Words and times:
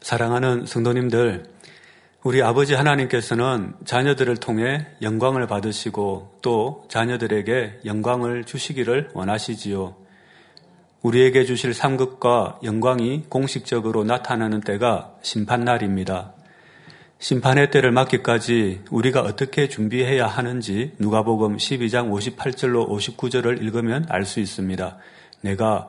사랑하는 0.00 0.66
성도님들, 0.66 1.44
우리 2.22 2.42
아버지 2.42 2.74
하나님께서는 2.74 3.74
자녀들을 3.84 4.36
통해 4.38 4.86
영광을 5.02 5.46
받으시고 5.46 6.38
또 6.42 6.84
자녀들에게 6.88 7.80
영광을 7.84 8.44
주시기를 8.44 9.10
원하시지요. 9.14 9.96
우리에게 11.02 11.44
주실 11.44 11.74
상급과 11.74 12.58
영광이 12.64 13.24
공식적으로 13.28 14.04
나타나는 14.04 14.60
때가 14.60 15.14
심판날입니다. 15.22 16.32
심판의 17.20 17.70
때를 17.70 17.92
맞기까지 17.92 18.82
우리가 18.90 19.22
어떻게 19.22 19.68
준비해야 19.68 20.26
하는지 20.26 20.92
누가복음 20.98 21.56
12장 21.56 22.10
58절로 22.10 22.88
59절을 22.88 23.62
읽으면 23.62 24.06
알 24.08 24.24
수 24.24 24.40
있습니다. 24.40 24.96
내가 25.40 25.88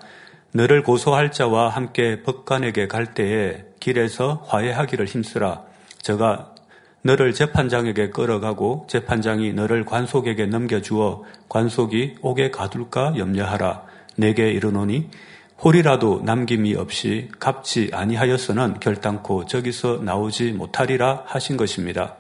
너를 0.52 0.84
고소할 0.84 1.32
자와 1.32 1.70
함께 1.70 2.24
법관에게 2.24 2.88
갈 2.88 3.14
때에 3.14 3.69
길에서 3.80 4.44
화해하기를 4.48 5.06
힘쓰라. 5.06 5.64
저가 6.02 6.56
너를 7.02 7.34
재판장에게 7.34 8.10
끌어가고 8.10 8.86
재판장이 8.90 9.54
너를 9.54 9.86
관속에게 9.86 10.48
넘겨주어 10.48 11.24
관속이 11.48 12.16
옥에 12.22 12.52
가둘까 12.52 13.14
염려하라. 13.18 13.84
내게 14.18 14.52
이르노니 14.52 15.10
홀이라도 15.64 16.22
남김이 16.24 16.76
없이 16.76 17.30
갚지 17.40 17.92
아니하였서는 17.94 18.80
결단코 18.80 19.46
저기서 19.46 20.02
나오지 20.04 20.54
못하리라 20.54 21.24
하신 21.26 21.58
것입니다. 21.58 22.16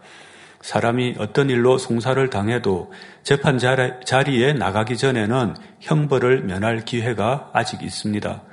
사람이 0.61 1.15
어떤 1.19 1.49
일로 1.49 1.77
송사를 1.77 2.29
당해도 2.29 2.91
재판 3.23 3.57
자리에 3.57 4.53
나가기 4.53 4.97
전에는 4.97 5.55
형벌을 5.79 6.43
면할 6.43 6.83
기회가 6.83 7.49
아직 7.53 7.81
있습니다. 7.81 8.43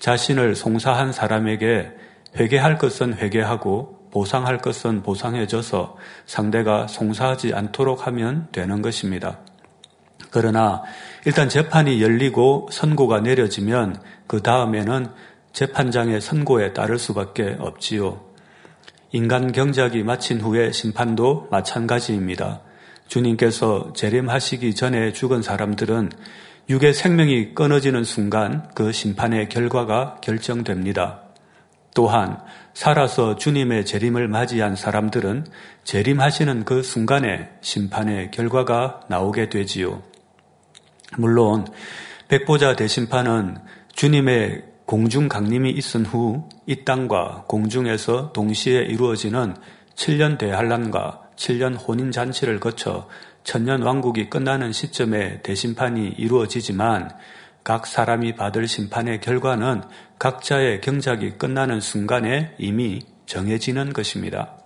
자신을 0.00 0.56
송사한 0.56 1.12
사람에게 1.12 1.92
회개할 2.36 2.78
것은 2.78 3.14
회개하고 3.14 4.08
보상할 4.10 4.58
것은 4.58 5.02
보상해줘서 5.02 5.96
상대가 6.26 6.86
송사하지 6.86 7.52
않도록 7.52 8.06
하면 8.06 8.48
되는 8.52 8.80
것입니다. 8.80 9.40
그러나 10.30 10.82
일단 11.26 11.48
재판이 11.48 12.02
열리고 12.02 12.68
선고가 12.70 13.20
내려지면 13.20 14.00
그 14.26 14.42
다음에는 14.42 15.08
재판장의 15.52 16.20
선고에 16.20 16.72
따를 16.72 16.98
수밖에 16.98 17.56
없지요. 17.58 18.20
인간 19.12 19.52
경작이 19.52 20.02
마친 20.02 20.40
후에 20.40 20.72
심판도 20.72 21.48
마찬가지입니다. 21.50 22.62
주님께서 23.06 23.92
재림하시기 23.94 24.74
전에 24.74 25.12
죽은 25.12 25.42
사람들은 25.42 26.10
육의 26.68 26.94
생명이 26.94 27.54
끊어지는 27.54 28.02
순간 28.02 28.68
그 28.74 28.90
심판의 28.90 29.48
결과가 29.48 30.16
결정됩니다. 30.20 31.23
또한 31.94 32.38
살아서 32.74 33.36
주님의 33.36 33.86
재림을 33.86 34.28
맞이한 34.28 34.76
사람들은 34.76 35.46
재림하시는 35.84 36.64
그 36.64 36.82
순간에 36.82 37.50
심판의 37.60 38.30
결과가 38.32 39.02
나오게 39.08 39.48
되지요. 39.48 40.02
물론 41.16 41.66
백보자 42.28 42.74
대심판은 42.74 43.58
주님의 43.94 44.64
공중 44.86 45.28
강림이 45.28 45.70
있은 45.70 46.04
후 46.04 46.48
이 46.66 46.84
땅과 46.84 47.44
공중에서 47.46 48.32
동시에 48.32 48.80
이루어지는 48.80 49.54
7년 49.96 50.38
대환란과 50.38 51.20
7년 51.36 51.76
혼인 51.76 52.10
잔치를 52.10 52.58
거쳐 52.58 53.06
천년 53.42 53.82
왕국이 53.82 54.30
끝나는 54.30 54.72
시점에 54.72 55.42
대심판이 55.42 56.14
이루어지지만 56.16 57.10
각 57.64 57.86
사람이 57.86 58.36
받을 58.36 58.68
심판의 58.68 59.22
결과는 59.22 59.82
각자의 60.18 60.82
경작이 60.82 61.38
끝나는 61.38 61.80
순간에 61.80 62.54
이미 62.58 63.00
정해지는 63.24 63.94
것입니다. 63.94 64.58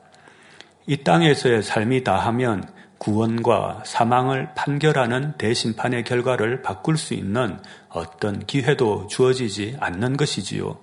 이 0.87 0.97
땅에서의 1.05 1.63
삶이 1.63 2.03
다하면 2.03 2.69
구원과 2.99 3.85
사망을 3.87 4.49
판결하는 4.57 5.35
대심판의 5.39 6.03
결과를 6.03 6.63
바꿀 6.63 6.97
수 6.99 7.15
있는 7.15 7.61
어떤 7.89 8.45
기회도 8.45 9.07
주어지지 9.07 9.77
않는 9.79 10.17
것이지요. 10.17 10.79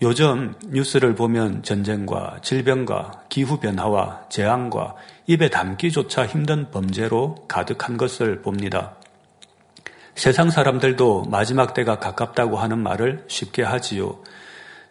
요즘 0.00 0.54
뉴스를 0.68 1.14
보면 1.14 1.62
전쟁과 1.62 2.38
질병과 2.40 3.24
기후변화와 3.28 4.28
재앙과 4.30 4.94
입에 5.26 5.50
담기조차 5.50 6.24
힘든 6.24 6.70
범죄로 6.70 7.34
가득한 7.46 7.98
것을 7.98 8.40
봅니다. 8.40 8.96
세상 10.20 10.50
사람들도 10.50 11.28
마지막 11.30 11.72
때가 11.72 11.98
가깝다고 11.98 12.58
하는 12.58 12.78
말을 12.78 13.24
쉽게 13.26 13.62
하지요. 13.62 14.18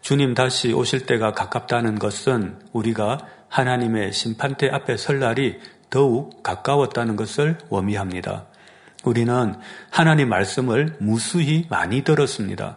주님 0.01 0.33
다시 0.33 0.73
오실 0.73 1.05
때가 1.05 1.33
가깝다는 1.33 1.99
것은 1.99 2.57
우리가 2.73 3.19
하나님의 3.47 4.11
심판대 4.11 4.69
앞에 4.71 4.97
설 4.97 5.19
날이 5.19 5.59
더욱 5.91 6.41
가까웠다는 6.41 7.15
것을 7.15 7.59
워미합니다. 7.69 8.47
우리는 9.03 9.53
하나님 9.91 10.29
말씀을 10.29 10.95
무수히 10.99 11.67
많이 11.69 12.03
들었습니다. 12.03 12.75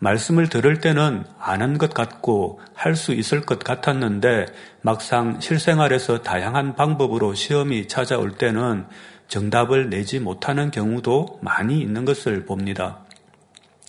말씀을 0.00 0.48
들을 0.48 0.80
때는 0.80 1.22
아는 1.38 1.78
것 1.78 1.94
같고 1.94 2.60
할 2.74 2.96
수 2.96 3.12
있을 3.12 3.42
것 3.42 3.60
같았는데 3.60 4.46
막상 4.82 5.40
실생활에서 5.40 6.22
다양한 6.22 6.74
방법으로 6.74 7.34
시험이 7.34 7.86
찾아올 7.86 8.32
때는 8.32 8.86
정답을 9.28 9.90
내지 9.90 10.20
못하는 10.20 10.70
경우도 10.70 11.40
많이 11.42 11.80
있는 11.80 12.04
것을 12.04 12.44
봅니다. 12.44 13.04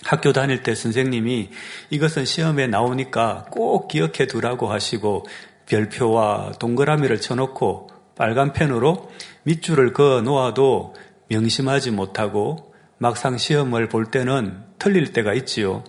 학교 0.04 0.32
다닐 0.32 0.64
때 0.64 0.76
선생님이 0.76 1.50
이것은 1.90 2.26
시험에 2.26 2.68
나오니까 2.68 3.48
꼭 3.52 3.88
기억해 3.88 4.28
두라고 4.28 4.68
하시고 4.72 5.26
별표와 5.66 6.54
동그라미를 6.60 7.20
쳐놓고 7.20 7.90
빨간 8.16 8.54
펜으로 8.54 9.12
밑줄을 9.44 9.94
그어 9.94 10.22
놓아도 10.22 10.96
명심하지 11.30 11.92
못하고 11.92 12.74
막상 12.98 13.38
시험을 13.38 13.90
볼 13.90 14.06
때는 14.06 14.64
틀릴 14.80 15.14
때가 15.14 15.34
있지요. 15.34 15.84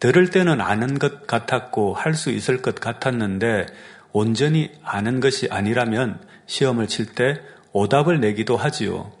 들을 0.00 0.30
때는 0.30 0.60
아는 0.60 0.98
것 0.98 1.26
같았고 1.26 1.94
할 1.94 2.14
수 2.14 2.30
있을 2.30 2.62
것 2.62 2.74
같았는데 2.74 3.66
온전히 4.12 4.70
아는 4.82 5.20
것이 5.20 5.48
아니라면 5.50 6.20
시험을 6.46 6.88
칠 6.88 7.14
때 7.14 7.40
오답을 7.72 8.20
내기도 8.20 8.56
하지요. 8.56 9.12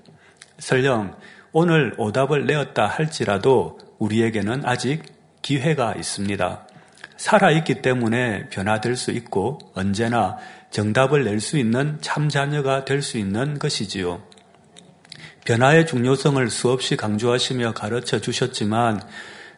설령 0.58 1.16
오늘 1.52 1.94
오답을 1.98 2.46
내었다 2.46 2.86
할지라도 2.86 3.78
우리에게는 3.98 4.62
아직 4.64 5.02
기회가 5.42 5.94
있습니다. 5.94 6.66
살아있기 7.16 7.82
때문에 7.82 8.48
변화될 8.48 8.96
수 8.96 9.10
있고 9.10 9.58
언제나 9.74 10.38
정답을 10.70 11.24
낼 11.24 11.40
수 11.40 11.58
있는 11.58 11.98
참 12.00 12.28
자녀가 12.28 12.84
될 12.84 13.02
수 13.02 13.18
있는 13.18 13.58
것이지요. 13.58 14.22
변화의 15.44 15.86
중요성을 15.86 16.48
수없이 16.50 16.96
강조하시며 16.96 17.72
가르쳐 17.72 18.20
주셨지만 18.20 19.00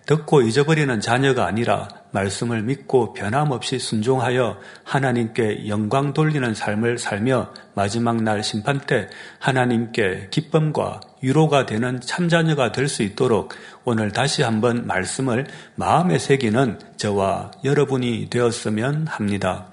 듣고 0.07 0.43
잊어버리는 0.43 1.01
자녀가 1.01 1.47
아니라 1.47 1.89
말씀을 2.11 2.63
믿고 2.63 3.15
변함없이 3.15 3.79
순종하여 3.79 4.59
하나님께 4.85 5.69
영광 5.69 6.13
돌리는 6.13 6.55
삶을 6.55 6.99
살며 6.99 7.55
마지막 7.75 8.23
날 8.23 8.43
심판 8.43 8.81
때 8.81 9.09
하나님께 9.39 10.29
기쁨과 10.31 11.01
위로가 11.23 11.67
되는 11.67 12.01
참자녀가 12.01 12.73
될 12.73 12.89
수 12.89 13.03
있도록 13.03 13.55
오늘 13.85 14.13
다시 14.13 14.43
한번 14.43 14.87
말씀을 14.87 15.47
마음에 15.77 16.19
새기는 16.19 16.79
저와 16.97 17.53
여러분이 17.65 18.29
되었으면 18.29 19.07
합니다. 19.07 19.73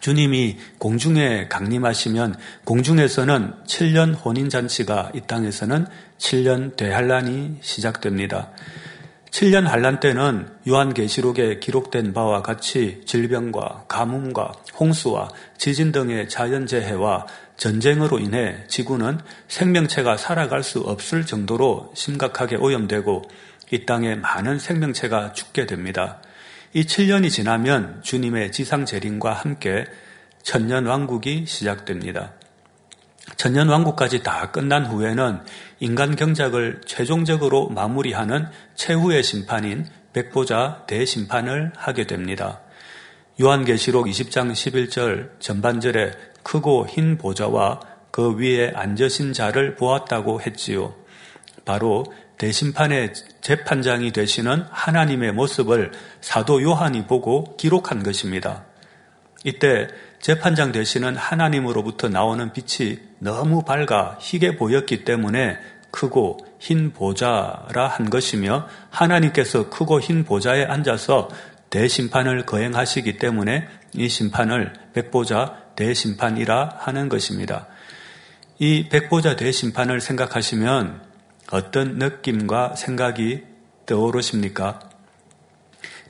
주님이 0.00 0.58
공중에 0.78 1.48
강림하시면 1.48 2.36
공중에서는 2.64 3.54
7년 3.66 4.24
혼인잔치가 4.24 5.12
이 5.14 5.20
땅에서는 5.26 5.86
7년 6.18 6.76
대환란이 6.76 7.58
시작됩니다. 7.60 8.50
7년 9.32 9.64
환란 9.64 9.98
때는 9.98 10.46
요한계시록에 10.68 11.58
기록된 11.58 12.12
바와 12.12 12.42
같이 12.42 13.00
질병과 13.06 13.86
가뭄과 13.88 14.52
홍수와 14.78 15.30
지진 15.56 15.90
등의 15.90 16.28
자연재해와 16.28 17.26
전쟁으로 17.56 18.18
인해 18.18 18.62
지구는 18.68 19.20
생명체가 19.48 20.18
살아갈 20.18 20.62
수 20.62 20.80
없을 20.80 21.24
정도로 21.24 21.92
심각하게 21.94 22.56
오염되고 22.56 23.22
이 23.70 23.86
땅에 23.86 24.16
많은 24.16 24.58
생명체가 24.58 25.32
죽게 25.32 25.64
됩니다. 25.64 26.20
이 26.74 26.82
7년이 26.82 27.30
지나면 27.30 28.02
주님의 28.02 28.52
지상 28.52 28.84
재림과 28.84 29.32
함께 29.32 29.86
천년 30.42 30.84
왕국이 30.84 31.46
시작됩니다. 31.46 32.34
천년 33.42 33.68
왕국까지 33.70 34.22
다 34.22 34.52
끝난 34.52 34.86
후에는 34.86 35.40
인간 35.80 36.14
경작을 36.14 36.80
최종적으로 36.86 37.70
마무리하는 37.70 38.46
최후의 38.76 39.24
심판인 39.24 39.84
백보자 40.12 40.84
대심판을 40.86 41.72
하게 41.76 42.06
됩니다. 42.06 42.60
요한계시록 43.40 44.06
20장 44.06 44.52
11절 44.52 45.40
전반절에 45.40 46.12
크고 46.44 46.86
흰 46.86 47.18
보좌와 47.18 47.80
그 48.12 48.36
위에 48.36 48.70
앉으신 48.76 49.32
자를 49.32 49.74
보았다고 49.74 50.40
했지요. 50.42 50.94
바로 51.64 52.04
대심판의 52.38 53.12
재판장이 53.40 54.12
되시는 54.12 54.66
하나님의 54.70 55.32
모습을 55.32 55.90
사도 56.20 56.62
요한이 56.62 57.08
보고 57.08 57.56
기록한 57.56 58.04
것입니다. 58.04 58.66
이때 59.42 59.88
재판장 60.22 60.70
되시는 60.70 61.16
하나님으로부터 61.16 62.08
나오는 62.08 62.52
빛이 62.52 62.96
너무 63.18 63.64
밝아 63.64 64.18
희게 64.20 64.54
보였기 64.54 65.02
때문에 65.04 65.58
크고 65.90 66.38
흰 66.60 66.92
보좌라 66.92 67.88
한 67.88 68.08
것이며 68.08 68.68
하나님께서 68.88 69.68
크고 69.68 70.00
흰 70.00 70.24
보좌에 70.24 70.64
앉아서 70.64 71.28
대심판을 71.70 72.46
거행하시기 72.46 73.18
때문에 73.18 73.66
이 73.94 74.08
심판을 74.08 74.72
백보자 74.94 75.56
대심판이라 75.74 76.76
하는 76.78 77.08
것입니다. 77.08 77.66
이 78.60 78.88
백보자 78.88 79.34
대심판을 79.34 80.00
생각하시면 80.00 81.02
어떤 81.50 81.98
느낌과 81.98 82.76
생각이 82.76 83.42
떠오르십니까? 83.86 84.91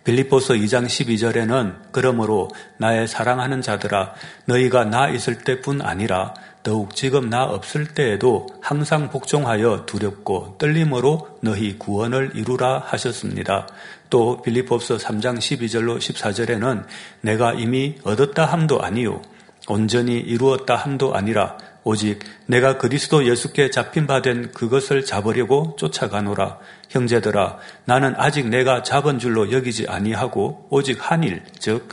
빌립보서 0.05 0.55
2장 0.55 0.87
12절에는 0.87 1.77
그러므로 1.93 2.51
나의 2.79 3.07
사랑하는 3.07 3.63
자들아 3.63 4.15
너희가 4.47 4.85
나 4.85 5.09
있을 5.09 5.39
때뿐 5.39 5.81
아니라 5.81 6.35
더욱 6.63 6.95
지금 6.95 7.29
나 7.29 7.45
없을 7.45 7.87
때에도 7.87 8.47
항상 8.61 9.11
복종하여 9.11 9.85
두렵고 9.87 10.57
떨림으로 10.59 11.39
너희 11.41 11.79
구원을 11.79 12.33
이루라 12.35 12.85
하셨습니다. 12.87 13.67
또 14.11 14.43
빌립보서 14.43 14.97
3장 14.97 15.39
12절로 15.39 15.99
14절에는 15.99 16.85
내가 17.23 17.55
이미 17.55 17.97
얻었다 18.05 18.45
함도 18.45 18.83
아니요 18.83 19.23
온전히 19.69 20.19
이루었다 20.19 20.77
함도 20.77 21.15
아니라 21.15 21.57
오직 21.85 22.21
내가 22.47 22.79
그리스도 22.79 23.27
예수께 23.29 23.71
잡힌 23.71 24.07
바 24.07 24.23
된 24.23 24.53
그것을 24.53 25.05
잡으려고 25.05 25.77
쫓아가노라. 25.79 26.59
형제들아, 26.91 27.59
나는 27.87 28.15
아직 28.17 28.49
내가 28.49 28.83
잡은 28.83 29.19
줄로 29.19 29.51
여기지 29.51 29.87
아니하고 29.89 30.69
오직 30.71 30.99
한 31.01 31.25
일, 31.25 31.43
즉 31.59 31.89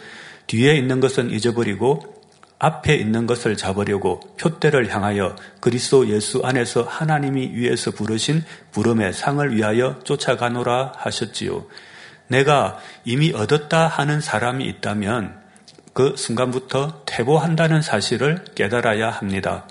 뒤에 0.47 0.75
있는 0.75 0.99
것은 0.99 1.31
잊어버리고 1.31 2.19
앞에 2.59 2.95
있는 2.95 3.25
것을 3.25 3.55
잡으려고 3.55 4.19
표대를 4.37 4.93
향하여 4.93 5.35
그리스도 5.61 6.09
예수 6.09 6.41
안에서 6.43 6.83
하나님이 6.83 7.51
위에서 7.53 7.91
부르신 7.91 8.43
부름의 8.71 9.13
상을 9.13 9.55
위하여 9.55 9.99
쫓아가노라 10.03 10.91
하셨지요. 10.97 11.65
내가 12.27 12.77
이미 13.05 13.31
얻었다 13.31 13.87
하는 13.87 14.19
사람이 14.19 14.65
있다면 14.65 15.39
그 15.93 16.15
순간부터 16.17 17.03
퇴보한다는 17.05 17.81
사실을 17.81 18.43
깨달아야 18.55 19.09
합니다. 19.09 19.67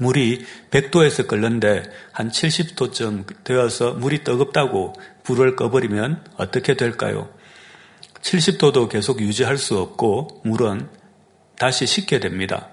물이 0.00 0.44
100도에서 0.70 1.26
끓는데 1.26 1.82
한 2.12 2.30
70도쯤 2.30 3.44
되어서 3.44 3.92
물이 3.92 4.24
뜨겁다고 4.24 4.94
불을 5.22 5.56
꺼버리면 5.56 6.24
어떻게 6.36 6.74
될까요? 6.74 7.28
70도도 8.22 8.88
계속 8.88 9.20
유지할 9.20 9.58
수 9.58 9.78
없고 9.78 10.42
물은 10.44 10.88
다시 11.56 11.86
식게 11.86 12.20
됩니다. 12.20 12.68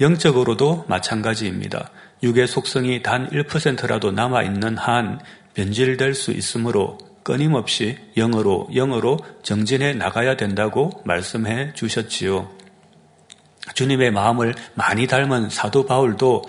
영적으로도 0.00 0.84
마찬가지입니다. 0.88 1.90
육의 2.22 2.46
속성이 2.46 3.02
단 3.02 3.28
1%라도 3.30 4.12
남아있는 4.12 4.76
한 4.76 5.20
변질될 5.54 6.14
수 6.14 6.32
있으므로 6.32 6.98
끊임없이 7.22 7.98
영어로 8.16 8.68
영어로 8.74 9.18
정진해 9.42 9.94
나가야 9.94 10.36
된다고 10.36 11.02
말씀해 11.04 11.72
주셨지요. 11.74 12.55
주님의 13.76 14.10
마음을 14.10 14.54
많이 14.74 15.06
닮은 15.06 15.50
사도 15.50 15.86
바울도 15.86 16.44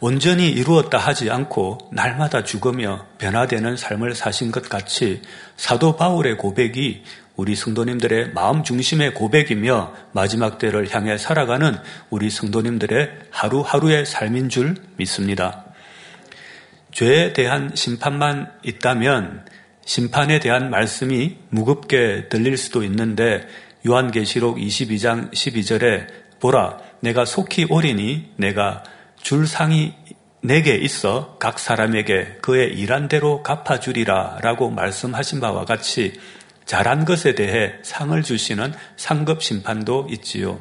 온전히 0.00 0.50
이루었다 0.50 0.98
하지 0.98 1.30
않고 1.30 1.78
날마다 1.92 2.42
죽으며 2.42 3.06
변화되는 3.18 3.76
삶을 3.76 4.14
사신 4.14 4.50
것 4.50 4.68
같이 4.68 5.22
사도 5.56 5.96
바울의 5.96 6.36
고백이 6.36 7.04
우리 7.36 7.54
성도님들의 7.54 8.32
마음 8.34 8.64
중심의 8.64 9.14
고백이며 9.14 9.94
마지막 10.12 10.58
때를 10.58 10.92
향해 10.92 11.16
살아가는 11.16 11.76
우리 12.10 12.28
성도님들의 12.28 13.10
하루하루의 13.30 14.04
삶인 14.04 14.48
줄 14.48 14.74
믿습니다. 14.96 15.64
죄에 16.90 17.32
대한 17.32 17.70
심판만 17.74 18.50
있다면 18.64 19.46
심판에 19.86 20.40
대한 20.40 20.70
말씀이 20.70 21.36
무겁게 21.50 22.28
들릴 22.28 22.56
수도 22.56 22.82
있는데 22.84 23.46
요한계시록 23.86 24.56
22장 24.56 25.30
12절에 25.32 26.23
보라 26.44 26.76
내가 27.00 27.24
속히 27.24 27.68
오리니 27.70 28.34
내가 28.36 28.82
줄 29.16 29.46
상이 29.46 29.94
내게 30.42 30.74
있어 30.74 31.38
각 31.38 31.58
사람에게 31.58 32.40
그의 32.42 32.74
일한 32.74 33.08
대로 33.08 33.42
갚아주리라 33.42 34.40
라고 34.42 34.68
말씀하신 34.68 35.40
바와 35.40 35.64
같이 35.64 36.12
잘한 36.66 37.06
것에 37.06 37.34
대해 37.34 37.72
상을 37.82 38.22
주시는 38.22 38.74
상급 38.96 39.42
심판도 39.42 40.08
있지요. 40.10 40.60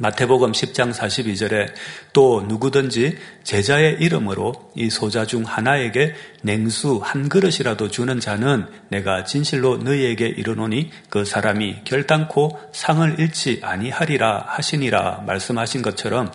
마태복음 0.00 0.52
10장 0.52 0.92
42절에 0.92 1.72
또 2.12 2.44
누구든지 2.46 3.16
제자의 3.44 3.96
이름으로 4.00 4.70
이 4.74 4.90
소자 4.90 5.26
중 5.26 5.42
하나에게 5.44 6.14
냉수 6.42 7.00
한 7.02 7.28
그릇이라도 7.28 7.88
주는 7.88 8.20
자는 8.20 8.66
내가 8.88 9.24
진실로 9.24 9.78
너희에게 9.78 10.26
이르노니 10.26 10.90
그 11.08 11.24
사람이 11.24 11.84
결단코 11.84 12.58
상을 12.72 13.18
잃지 13.18 13.60
아니하리라 13.62 14.44
하시니라 14.48 15.24
말씀하신 15.26 15.82
것처럼 15.82 16.30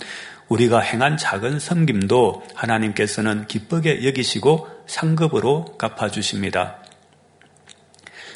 우리가 0.48 0.80
행한 0.80 1.18
작은 1.18 1.60
섬김도 1.60 2.44
하나님께서는 2.56 3.48
기쁘게 3.48 4.06
여기시고 4.06 4.68
상급으로 4.86 5.78
갚아주십니다. 5.78 6.81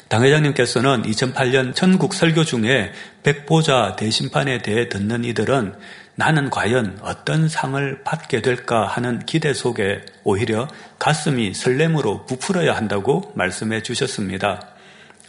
당 0.08 0.22
회장님께서는 0.22 1.02
2008년 1.02 1.74
전국 1.74 2.14
설교 2.14 2.44
중에 2.44 2.92
백보자 3.24 3.96
대심판에 3.96 4.62
대해 4.62 4.88
듣는 4.88 5.24
이들은 5.24 5.74
나는 6.14 6.48
과연 6.48 6.98
어떤 7.02 7.48
상을 7.48 8.02
받게 8.04 8.40
될까 8.40 8.86
하는 8.86 9.18
기대 9.26 9.52
속에 9.52 10.04
오히려 10.22 10.68
가슴이 10.98 11.54
설렘으로 11.54 12.24
부풀어야 12.26 12.74
한다고 12.76 13.32
말씀해 13.34 13.82
주셨습니다. 13.82 14.68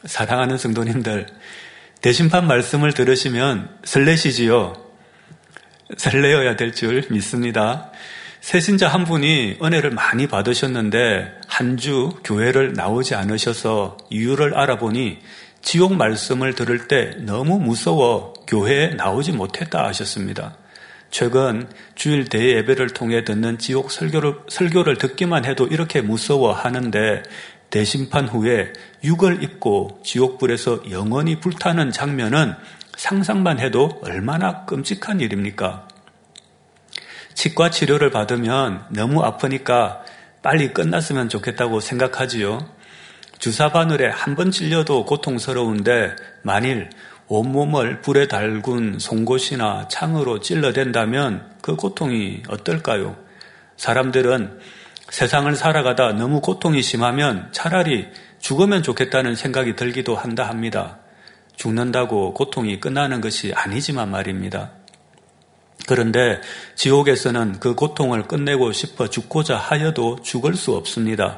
사랑하는 0.06 0.58
성도님들, 0.58 1.26
대심판 2.02 2.48
말씀을 2.48 2.94
들으시면 2.94 3.70
설레시지요? 3.84 4.74
설레어야 5.98 6.56
될 6.56 6.72
줄 6.72 7.04
믿습니다. 7.10 7.92
새신자 8.42 8.88
한 8.88 9.04
분이 9.04 9.58
은혜를 9.62 9.92
많이 9.92 10.28
받으셨는데 10.28 11.42
한 11.48 11.78
주 11.78 12.10
교회를 12.24 12.74
나오지 12.74 13.14
않으셔서 13.16 13.98
이유를 14.10 14.58
알아보니 14.58 15.20
지옥 15.62 15.96
말씀을 15.96 16.56
들을 16.56 16.88
때 16.88 17.16
너무 17.20 17.60
무서워 17.60 18.34
교회에 18.48 18.96
나오지 18.96 19.34
못했다 19.34 19.86
하셨습니다. 19.86 20.56
최근 21.12 21.70
주일 21.96 22.26
대예 22.26 22.58
예배를 22.58 22.90
통해 22.92 23.24
듣는 23.24 23.58
지옥 23.58 23.92
설교를, 23.92 24.36
설교를 24.48 24.98
듣기만 24.98 25.46
해도 25.46 25.68
이렇게 25.68 26.02
무서워 26.02 26.52
하는데 26.52 27.24
대심판 27.70 28.28
후에 28.28 28.72
육을 29.04 29.44
입고 29.44 30.00
지옥불에서 30.04 30.90
영원히 30.90 31.40
불타는 31.40 31.92
장면은 31.92 32.54
상상만 32.96 33.60
해도 33.60 34.00
얼마나 34.04 34.66
끔찍한 34.66 35.20
일입니까? 35.20 35.87
치과 37.38 37.70
치료를 37.70 38.10
받으면 38.10 38.86
너무 38.90 39.22
아프니까 39.22 40.02
빨리 40.42 40.74
끝났으면 40.74 41.30
좋겠다고 41.30 41.82
생각하지요. 41.82 42.68
주사 43.38 43.72
바늘에 43.72 44.08
한 44.10 44.34
번 44.34 44.50
찔려도 44.50 45.06
고통스러운데 45.06 46.16
만일 46.42 46.90
온몸을 47.28 48.02
불에 48.02 48.28
달군 48.28 48.98
송곳이나 48.98 49.88
창으로 49.88 50.40
찔러댄다면 50.40 51.58
그 51.62 51.76
고통이 51.76 52.42
어떨까요? 52.48 53.16
사람들은 53.76 54.60
세상을 55.12 55.56
살아가다 55.56 56.14
너무 56.14 56.42
고통이 56.42 56.82
심하면 56.82 57.50
차라리 57.52 58.08
죽으면 58.40 58.82
좋겠다는 58.82 59.36
생각이 59.36 59.76
들기도 59.76 60.16
한다 60.16 60.50
합니다. 60.50 60.98
죽는다고 61.56 62.34
고통이 62.34 62.80
끝나는 62.80 63.22
것이 63.22 63.54
아니지만 63.54 64.10
말입니다. 64.10 64.72
그런데 65.88 66.42
지옥에서는 66.76 67.60
그 67.60 67.74
고통을 67.74 68.28
끝내고 68.28 68.74
싶어 68.74 69.10
죽고자 69.10 69.56
하여도 69.56 70.20
죽을 70.22 70.56
수 70.56 70.76
없습니다. 70.76 71.38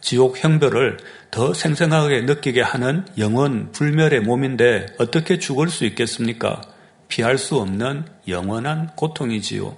지옥 0.00 0.42
형별을 0.42 0.98
더 1.30 1.54
생생하게 1.54 2.22
느끼게 2.22 2.60
하는 2.60 3.06
영원 3.16 3.70
불멸의 3.72 4.20
몸인데 4.20 4.86
어떻게 4.98 5.38
죽을 5.38 5.68
수 5.68 5.84
있겠습니까? 5.86 6.60
피할 7.08 7.38
수 7.38 7.56
없는 7.56 8.04
영원한 8.26 8.90
고통이지요. 8.96 9.76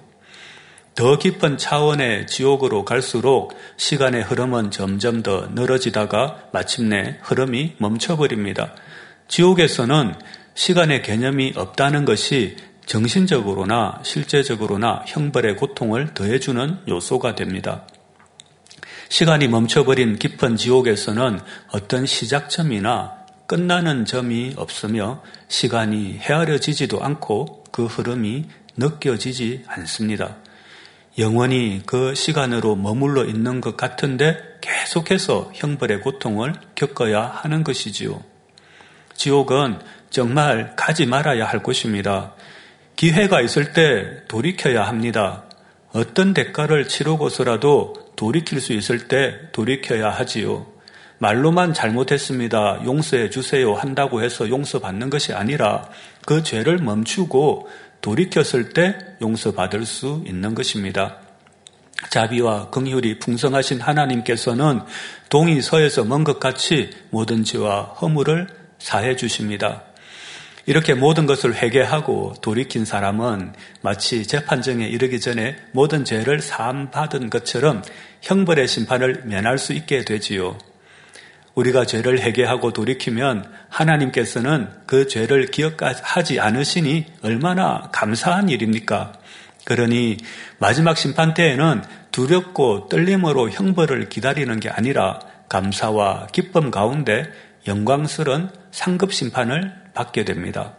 더 0.95 1.19
깊은 1.19 1.59
차원의 1.59 2.25
지옥으로 2.25 2.85
갈수록 2.85 3.53
시간의 3.77 4.23
흐름은 4.23 4.71
점점 4.71 5.21
더 5.21 5.47
늘어지다가 5.53 6.49
마침내 6.51 7.19
흐름이 7.21 7.75
멈춰버립니다. 7.77 8.73
지옥에서는 9.27 10.15
시간의 10.55 11.03
개념이 11.03 11.53
없다는 11.55 12.03
것이 12.05 12.57
정신적으로나 12.87 13.99
실제적으로나 14.01 15.03
형벌의 15.05 15.57
고통을 15.57 16.13
더해주는 16.13 16.79
요소가 16.87 17.35
됩니다. 17.35 17.85
시간이 19.09 19.49
멈춰버린 19.49 20.17
깊은 20.17 20.55
지옥에서는 20.55 21.39
어떤 21.73 22.05
시작점이나 22.05 23.25
끝나는 23.45 24.05
점이 24.05 24.53
없으며 24.55 25.21
시간이 25.49 26.17
헤아려지지도 26.19 27.03
않고 27.03 27.65
그 27.71 27.85
흐름이 27.85 28.45
느껴지지 28.77 29.63
않습니다. 29.67 30.37
영원히 31.17 31.81
그 31.85 32.15
시간으로 32.15 32.75
머물러 32.75 33.25
있는 33.25 33.59
것 33.59 33.75
같은데 33.75 34.37
계속해서 34.61 35.51
형벌의 35.53 36.01
고통을 36.01 36.53
겪어야 36.75 37.23
하는 37.23 37.63
것이지요. 37.65 38.23
지옥은 39.15 39.79
정말 40.09 40.75
가지 40.75 41.05
말아야 41.05 41.45
할 41.45 41.63
곳입니다. 41.63 42.33
기회가 42.97 43.41
있을 43.41 43.73
때 43.73 44.23
돌이켜야 44.27 44.87
합니다. 44.87 45.43
어떤 45.93 46.33
대가를 46.33 46.87
치르고서라도 46.87 47.93
돌이킬 48.15 48.59
수 48.59 48.73
있을 48.73 49.07
때 49.07 49.35
돌이켜야 49.51 50.09
하지요. 50.09 50.65
말로만 51.19 51.75
잘못했습니다. 51.75 52.81
용서해 52.85 53.29
주세요. 53.29 53.75
한다고 53.75 54.23
해서 54.23 54.49
용서받는 54.49 55.11
것이 55.11 55.31
아니라 55.31 55.87
그 56.25 56.41
죄를 56.41 56.79
멈추고 56.79 57.69
돌이켰을 58.01 58.69
때 58.69 58.97
용서받을 59.21 59.85
수 59.85 60.23
있는 60.25 60.55
것입니다. 60.55 61.17
자비와 62.09 62.71
긍휼이 62.71 63.19
풍성하신 63.19 63.79
하나님께서는 63.79 64.81
동이 65.29 65.61
서에서 65.61 66.03
먼 66.03 66.23
것 66.23 66.39
같이 66.39 66.89
모든 67.11 67.43
죄와 67.43 67.83
허물을 68.01 68.47
사해 68.79 69.15
주십니다. 69.15 69.83
이렇게 70.67 70.93
모든 70.93 71.25
것을 71.25 71.55
회개하고 71.55 72.35
돌이킨 72.41 72.83
사람은 72.83 73.53
마치 73.81 74.27
재판정에 74.27 74.85
이르기 74.85 75.21
전에 75.21 75.55
모든 75.71 76.03
죄를 76.03 76.41
사함받은 76.41 77.29
것처럼 77.29 77.81
형벌의 78.21 78.67
심판을 78.67 79.23
면할 79.23 79.59
수 79.59 79.71
있게 79.71 80.03
되지요. 80.03 80.57
우리가 81.55 81.85
죄를 81.85 82.19
회개하고 82.19 82.73
돌이키면 82.73 83.49
하나님께서는 83.69 84.67
그 84.85 85.07
죄를 85.07 85.47
기억하지 85.47 86.41
않으시니 86.41 87.05
얼마나 87.21 87.89
감사한 87.93 88.49
일입니까? 88.49 89.13
그러니 89.63 90.17
마지막 90.59 90.97
심판 90.97 91.33
때에는 91.33 91.81
두렵고 92.11 92.89
떨림으로 92.89 93.51
형벌을 93.51 94.09
기다리는 94.09 94.59
게 94.59 94.69
아니라 94.69 95.19
감사와 95.47 96.27
기쁨 96.33 96.71
가운데 96.71 97.23
영광스러운 97.67 98.49
상급 98.71 99.13
심판을 99.13 99.86
받게 99.97 100.25
됩니다. 100.25 100.75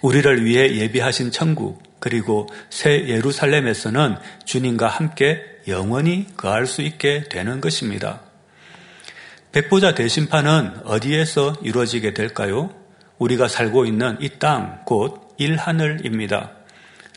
우리를 0.00 0.46
위해 0.46 0.76
예비하신 0.76 1.30
천국 1.30 1.82
그리고 2.00 2.48
새 2.70 3.06
예루살렘에서는 3.06 4.16
주님과 4.46 4.88
함께 4.88 5.42
영원히 5.68 6.26
거할 6.36 6.66
수 6.66 6.80
있게 6.80 7.24
되는 7.28 7.60
것입니다. 7.60 8.22
백보자 9.52 9.94
대심판은 9.94 10.86
어디에서 10.86 11.56
이루어지게 11.62 12.14
될까요? 12.14 12.70
우리가 13.18 13.46
살고 13.46 13.84
있는 13.84 14.16
이 14.20 14.30
땅, 14.38 14.80
곧 14.86 15.34
일하늘입니다. 15.36 16.52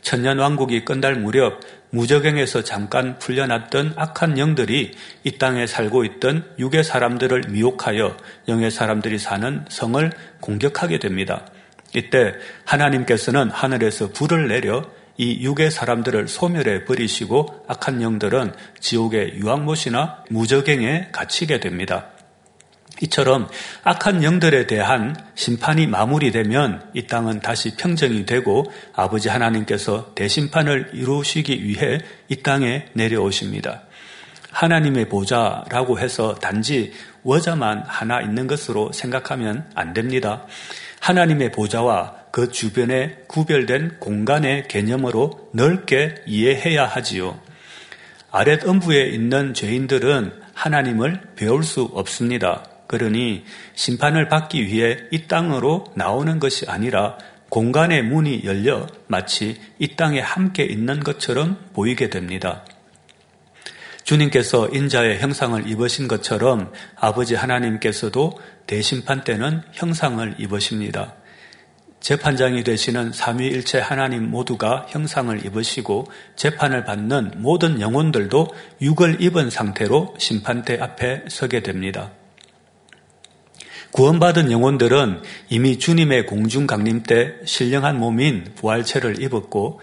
천년 0.05 0.37
왕국이 0.37 0.85
끝날 0.85 1.15
무렵 1.15 1.61
무적행에서 1.89 2.63
잠깐 2.63 3.17
풀려났던 3.17 3.93
악한 3.95 4.37
영들이 4.37 4.91
이 5.23 5.37
땅에 5.39 5.65
살고 5.65 6.05
있던 6.05 6.45
육의 6.59 6.83
사람들을 6.83 7.45
미혹하여 7.49 8.15
영의 8.47 8.69
사람들이 8.69 9.17
사는 9.17 9.65
성을 9.67 10.11
공격하게 10.41 10.99
됩니다. 10.99 11.47
이때 11.95 12.33
하나님께서는 12.65 13.49
하늘에서 13.49 14.11
불을 14.11 14.47
내려 14.47 14.83
이 15.17 15.43
육의 15.43 15.71
사람들을 15.71 16.27
소멸해 16.27 16.85
버리시고 16.85 17.65
악한 17.67 18.03
영들은 18.03 18.53
지옥의 18.79 19.37
유황못이나 19.37 20.25
무적행에 20.29 21.09
갇히게 21.13 21.59
됩니다. 21.59 22.09
이처럼 23.01 23.49
악한 23.83 24.23
영들에 24.23 24.67
대한 24.67 25.15
심판이 25.35 25.87
마무리되면 25.87 26.91
이 26.93 27.07
땅은 27.07 27.41
다시 27.41 27.75
평정이 27.75 28.25
되고 28.25 28.71
아버지 28.93 29.29
하나님께서 29.29 30.13
대심판을 30.15 30.91
이루시기 30.93 31.63
위해 31.63 31.99
이 32.29 32.37
땅에 32.37 32.85
내려오십니다. 32.93 33.81
하나님의 34.51 35.09
보좌라고 35.09 35.99
해서 35.99 36.35
단지 36.35 36.93
워자만 37.23 37.83
하나 37.85 38.21
있는 38.21 38.47
것으로 38.47 38.93
생각하면 38.93 39.69
안 39.75 39.93
됩니다. 39.93 40.45
하나님의 41.01 41.51
보좌와 41.51 42.15
그 42.31 42.51
주변에 42.51 43.17
구별된 43.27 43.97
공간의 43.99 44.67
개념으로 44.69 45.49
넓게 45.51 46.15
이해해야 46.25 46.85
하지요. 46.85 47.39
아랫 48.31 48.65
음부에 48.65 49.09
있는 49.09 49.53
죄인들은 49.53 50.33
하나님을 50.53 51.21
배울 51.35 51.63
수 51.63 51.83
없습니다. 51.93 52.63
그러니 52.87 53.43
심판을 53.73 54.29
받기 54.29 54.65
위해 54.67 54.97
이 55.11 55.27
땅으로 55.27 55.85
나오는 55.95 56.39
것이 56.39 56.65
아니라 56.67 57.17
공간의 57.49 58.03
문이 58.03 58.43
열려 58.43 58.87
마치 59.07 59.59
이 59.79 59.95
땅에 59.95 60.19
함께 60.19 60.63
있는 60.63 60.99
것처럼 60.99 61.57
보이게 61.73 62.09
됩니다. 62.09 62.65
주님께서 64.03 64.69
인자의 64.69 65.19
형상을 65.19 65.67
입으신 65.67 66.07
것처럼 66.07 66.71
아버지 66.95 67.33
하나님께서도 67.33 68.39
대심판 68.67 69.23
때는 69.23 69.63
형상을 69.73 70.35
입으십니다. 70.37 71.15
재판장이 72.01 72.63
되시는 72.63 73.13
삼위일체 73.13 73.79
하나님 73.79 74.29
모두가 74.29 74.85
형상을 74.89 75.43
입으시고 75.43 76.05
재판을 76.35 76.83
받는 76.83 77.31
모든 77.37 77.81
영혼들도 77.81 78.47
육을 78.81 79.23
입은 79.23 79.49
상태로 79.49 80.13
심판대 80.19 80.77
앞에 80.79 81.25
서게 81.29 81.63
됩니다. 81.63 82.11
구원받은 83.95 84.51
영혼들은 84.51 85.21
이미 85.47 85.79
주님의 85.79 86.25
공중 86.25 86.67
강림 86.67 87.03
때 87.03 87.35
신령한 87.45 87.97
몸인 87.97 88.51
부활체를 88.55 89.23
입었고 89.23 89.79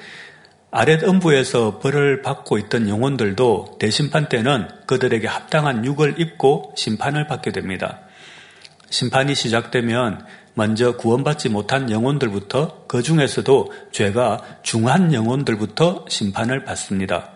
아랫 0.70 1.02
음부에서 1.04 1.78
벌을 1.78 2.20
받고 2.20 2.58
있던 2.58 2.90
영혼들도 2.90 3.78
대심판 3.80 4.28
때는 4.28 4.68
그들에게 4.84 5.26
합당한 5.26 5.86
육을 5.86 6.20
입고 6.20 6.74
심판을 6.76 7.26
받게 7.26 7.52
됩니다. 7.52 8.00
심판이 8.90 9.34
시작되면 9.34 10.26
먼저 10.52 10.98
구원받지 10.98 11.48
못한 11.48 11.90
영혼들부터 11.90 12.84
그 12.88 13.02
중에서도 13.02 13.72
죄가 13.92 14.42
중한 14.62 15.14
영혼들부터 15.14 16.04
심판을 16.10 16.64
받습니다. 16.64 17.30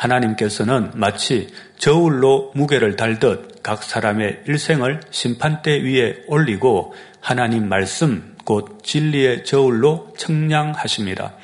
하나님께서는 0.00 0.92
마치 0.94 1.48
저울로 1.78 2.52
무게를 2.54 2.96
달듯 2.96 3.62
각 3.62 3.82
사람의 3.82 4.44
일생을 4.46 5.00
심판대 5.10 5.82
위에 5.84 6.24
올리고 6.26 6.94
하나님 7.20 7.68
말씀 7.68 8.34
곧 8.44 8.82
진리의 8.82 9.44
저울로 9.44 10.12
청량하십니다. 10.16 11.34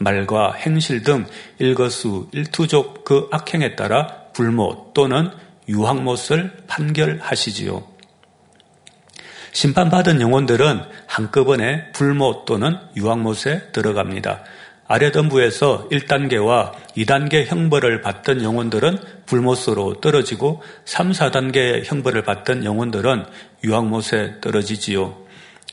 말과 0.00 0.52
행실 0.54 1.02
등 1.02 1.26
일거수 1.58 2.28
일투족 2.32 3.04
그 3.04 3.28
악행에 3.30 3.76
따라 3.76 4.06
불못 4.32 4.94
또는 4.94 5.30
유황못을 5.68 6.64
판결하시지요. 6.66 7.86
심판받은 9.52 10.20
영혼들은 10.20 10.82
한꺼번에 11.06 11.90
불못 11.92 12.46
또는 12.46 12.78
유황못에 12.96 13.72
들어갑니다. 13.72 14.44
아래덤부에서 14.88 15.88
1단계와 15.90 16.72
2단계 16.96 17.46
형벌을 17.46 18.00
받던 18.00 18.42
영혼들은 18.42 18.98
불못으로 19.26 20.00
떨어지고 20.00 20.62
3, 20.86 21.12
4단계 21.12 21.84
형벌을 21.84 22.22
받던 22.22 22.64
영혼들은 22.64 23.24
유황못에 23.64 24.40
떨어지지요. 24.40 25.16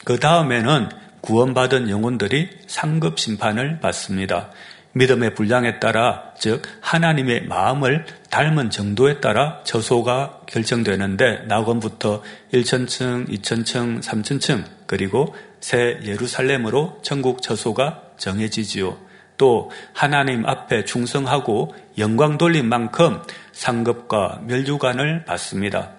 그 0.04 0.20
다음에는 0.20 0.90
구원받은 1.22 1.90
영혼들이 1.90 2.50
상급 2.68 3.18
심판을 3.18 3.80
받습니다. 3.80 4.52
믿음의 4.92 5.34
분량에 5.34 5.80
따라, 5.80 6.32
즉, 6.40 6.62
하나님의 6.80 7.48
마음을 7.48 8.06
닮은 8.30 8.70
정도에 8.70 9.20
따라 9.20 9.62
처소가 9.66 10.42
결정되는데, 10.46 11.48
낙원부터 11.48 12.24
1천층, 12.54 13.28
2천층, 13.28 14.02
3천층, 14.02 14.64
그리고 14.86 15.36
새 15.60 16.00
예루살렘으로 16.04 17.00
천국 17.02 17.42
처소가 17.42 18.04
정해지지요. 18.18 19.05
또 19.38 19.72
하나님 19.94 20.46
앞에 20.46 20.86
충성하고 20.86 21.76
영광 21.98 22.38
돌린 22.38 22.68
만큼 22.68 23.22
상급과 23.52 24.42
멸류관을 24.46 25.26
받습니다. 25.26 25.92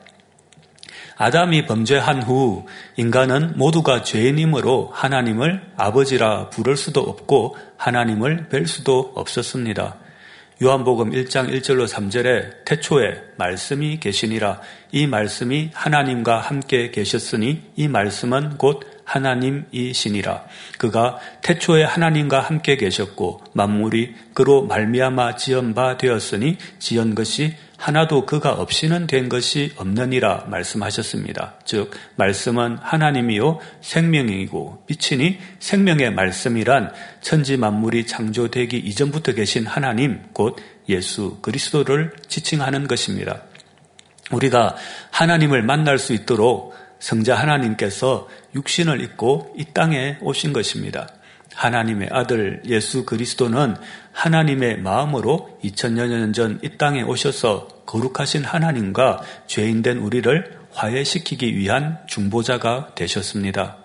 아담이 1.19 1.65
범죄한 1.65 2.23
후 2.23 2.67
인간은 2.97 3.57
모두가 3.57 4.03
죄인이므로 4.03 4.91
하나님을 4.93 5.73
아버지라 5.77 6.51
부를 6.51 6.77
수도 6.77 7.01
없고 7.01 7.57
하나님을 7.79 8.49
뵐 8.49 8.67
수도 8.67 9.13
없었습니다. 9.15 9.97
요한복음 10.63 11.11
1장 11.11 11.51
1절로 11.51 11.87
3절에 11.87 12.65
태초에 12.65 13.25
말씀이 13.37 14.01
계시니라. 14.01 14.63
이 14.91 15.07
말씀이 15.07 15.71
하나님과 15.75 16.41
함께 16.41 16.91
계셨으니 16.91 17.63
이 17.77 17.89
말씀은 17.89 18.57
곧 18.57 18.81
하나님이시니라. 19.05 20.47
그가 20.79 21.19
태초에 21.43 21.85
하나님과 21.85 22.41
함께 22.41 22.79
계셨고 22.79 23.43
만물이 23.53 24.15
그로 24.33 24.63
말미암아 24.63 25.37
지은 25.37 25.75
바 25.75 25.99
되었으니 25.99 26.57
지은 26.79 27.15
것이 27.15 27.55
하나도 27.77 28.27
그가 28.27 28.53
없이는 28.53 29.07
된 29.07 29.29
것이 29.29 29.73
없느니라 29.77 30.47
말씀하셨습니다. 30.49 31.55
즉 31.65 31.91
말씀은 32.17 32.79
하나님이요 32.81 33.61
생명이고 33.81 34.85
빛이니 34.87 35.39
생명의 35.59 36.13
말씀이란 36.13 36.93
천지 37.21 37.57
만물이 37.57 38.07
창조되기 38.07 38.79
이전부터 38.79 39.33
계신 39.33 39.67
하나님 39.67 40.23
곧 40.33 40.57
예수 40.89 41.39
그리스도를 41.43 42.13
지칭하는 42.29 42.87
것입니다. 42.87 43.43
우리가 44.31 44.77
하나님을 45.11 45.63
만날 45.63 45.99
수 45.99 46.13
있도록 46.13 46.75
성자 46.99 47.37
하나님께서 47.37 48.29
육신을 48.55 49.01
입고 49.03 49.55
이 49.57 49.67
땅에 49.73 50.17
오신 50.23 50.53
것입니다. 50.53 51.09
하나님의 51.57 52.11
아들 52.13 52.63
예수 52.67 53.05
그리스도는 53.05 53.77
하나님의 54.13 54.79
마음으로 54.79 55.59
2000여 55.65 56.07
년전 56.07 56.61
이 56.63 56.77
땅에 56.77 57.03
오셔서 57.03 57.69
거룩하신 57.87 58.45
하나님과 58.45 59.23
죄인된 59.47 59.99
우리를 59.99 60.59
화해시키기 60.73 61.57
위한 61.57 61.99
중보자가 62.07 62.93
되셨습니다. 62.95 63.79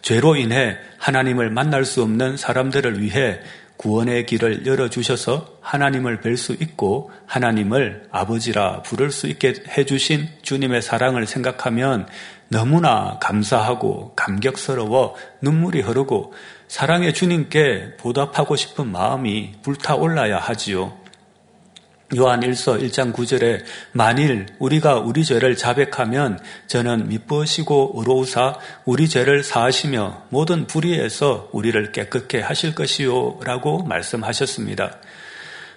죄로 0.00 0.36
인해 0.36 0.78
하나님을 0.98 1.50
만날 1.50 1.84
수 1.84 2.02
없는 2.02 2.36
사람들을 2.36 3.02
위해 3.02 3.40
구원의 3.76 4.24
길을 4.24 4.64
열어주셔서 4.64 5.58
하나님을 5.60 6.20
뵐 6.20 6.36
수 6.36 6.54
있고 6.54 7.10
하나님을 7.26 8.08
아버지라 8.10 8.82
부를 8.82 9.10
수 9.10 9.26
있게 9.26 9.54
해주신 9.76 10.28
주님의 10.40 10.80
사랑을 10.80 11.26
생각하면 11.26 12.06
너무나 12.48 13.18
감사하고 13.20 14.14
감격스러워 14.14 15.14
눈물이 15.42 15.80
흐르고 15.80 16.32
사랑의 16.68 17.14
주님께 17.14 17.96
보답하고 17.98 18.56
싶은 18.56 18.90
마음이 18.90 19.52
불타올라야 19.62 20.38
하지요. 20.38 20.98
요한 22.16 22.40
1서 22.40 22.80
1장 22.80 23.12
9절에 23.12 23.64
만일 23.90 24.46
우리가 24.60 25.00
우리 25.00 25.24
죄를 25.24 25.56
자백하면 25.56 26.38
저는 26.68 27.08
미쁘시고 27.08 27.94
의로우사 27.96 28.54
우리 28.84 29.08
죄를 29.08 29.42
사하시며 29.42 30.26
모든 30.28 30.68
불의에서 30.68 31.48
우리를 31.50 31.90
깨끗게 31.90 32.40
하실 32.40 32.76
것이요 32.76 33.40
라고 33.42 33.82
말씀하셨습니다. 33.82 34.98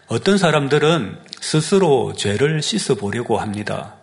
어떤 0.07 0.37
사람들은 0.37 1.17
스스로 1.41 2.13
죄를 2.13 2.61
씻어 2.61 2.95
보려고 2.95 3.39
합니다. 3.39 3.95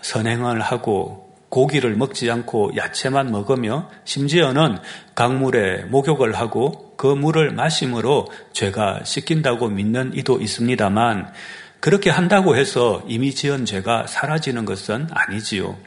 선행을 0.00 0.62
하고 0.62 1.23
고기를 1.54 1.94
먹지 1.94 2.28
않고 2.32 2.72
야채만 2.74 3.30
먹으며 3.30 3.88
심지어는 4.04 4.78
강물에 5.14 5.84
목욕을 5.84 6.34
하고 6.34 6.96
그 6.96 7.06
물을 7.06 7.52
마심으로 7.52 8.26
죄가 8.52 9.04
씻긴다고 9.04 9.68
믿는 9.68 10.14
이도 10.16 10.40
있습니다만 10.40 11.32
그렇게 11.78 12.10
한다고 12.10 12.56
해서 12.56 13.04
이미 13.06 13.32
지은 13.32 13.66
죄가 13.66 14.08
사라지는 14.08 14.64
것은 14.64 15.06
아니지요. 15.12 15.78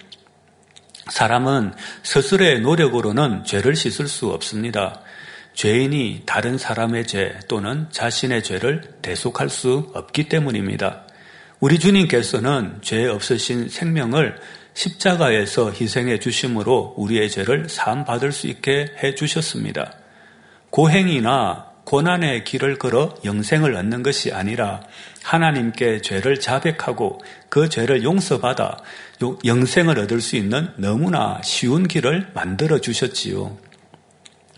사람은 1.09 1.73
스스로의 2.01 2.61
노력으로는 2.61 3.43
죄를 3.43 3.75
씻을 3.75 4.07
수 4.07 4.27
없습니다. 4.27 5.01
죄인이 5.53 6.23
다른 6.25 6.57
사람의 6.57 7.07
죄 7.07 7.39
또는 7.49 7.87
자신의 7.91 8.41
죄를 8.43 8.83
대속할 9.01 9.49
수 9.49 9.91
없기 9.93 10.29
때문입니다. 10.29 11.07
우리 11.59 11.77
주님께서는 11.77 12.77
죄 12.81 13.05
없으신 13.07 13.67
생명을 13.67 14.39
십자가에서 14.77 15.71
희생해 15.71 16.19
주심으로 16.19 16.93
우리의 16.97 17.31
죄를 17.31 17.67
사함받을 17.67 18.31
수 18.31 18.45
있게 18.45 18.93
해 19.01 19.15
주셨습니다. 19.15 19.93
고행이나 20.69 21.71
고난의 21.83 22.43
길을 22.43 22.77
걸어 22.77 23.15
영생을 23.25 23.73
얻는 23.73 24.03
것이 24.03 24.31
아니라 24.31 24.83
하나님께 25.23 26.01
죄를 26.01 26.39
자백하고 26.39 27.19
그 27.49 27.69
죄를 27.69 28.03
용서받아 28.03 28.77
영생을 29.45 29.97
얻을 29.97 30.21
수 30.21 30.35
있는 30.35 30.69
너무나 30.75 31.41
쉬운 31.43 31.87
길을 31.87 32.27
만들어 32.35 32.77
주셨지요. 32.77 33.57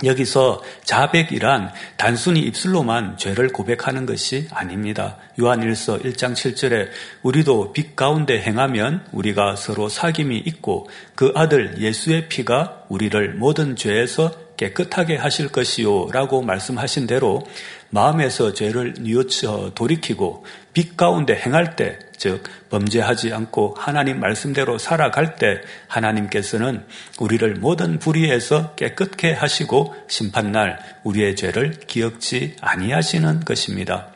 여기서 0.03 0.61
자백이란 0.83 1.71
단순히 1.97 2.41
입술로만 2.41 3.17
죄를 3.17 3.49
고백하는 3.49 4.05
것이 4.05 4.47
아닙니다. 4.51 5.17
요한일서 5.39 5.99
1장 5.99 6.33
7절에 6.33 6.89
우리도 7.23 7.73
빛 7.73 7.95
가운데 7.95 8.41
행하면 8.41 9.05
우리가 9.11 9.55
서로 9.55 9.87
사귐이 9.87 10.45
있고 10.47 10.89
그 11.15 11.31
아들 11.35 11.75
예수의 11.79 12.29
피가 12.29 12.85
우리를 12.89 13.35
모든 13.35 13.75
죄에서 13.75 14.31
깨끗하게 14.57 15.15
하실 15.15 15.47
것이요 15.47 16.09
라고 16.11 16.41
말씀하신 16.41 17.07
대로 17.07 17.45
마음에서 17.91 18.53
죄를 18.53 18.95
뉘우쳐 18.99 19.71
돌이키고 19.73 20.45
빛 20.73 20.97
가운데 20.97 21.33
행할 21.33 21.77
때, 21.77 21.97
즉, 22.19 22.43
범죄하지 22.69 23.33
않고 23.33 23.75
하나님 23.77 24.19
말씀대로 24.19 24.77
살아갈 24.77 25.37
때 25.37 25.61
하나님께서는 25.87 26.83
우리를 27.17 27.55
모든 27.55 27.97
불의에서 27.97 28.75
깨끗게 28.75 29.31
하시고 29.31 29.95
심판날 30.09 30.79
우리의 31.05 31.37
죄를 31.37 31.79
기억지 31.87 32.57
아니하시는 32.59 33.39
것입니다. 33.45 34.09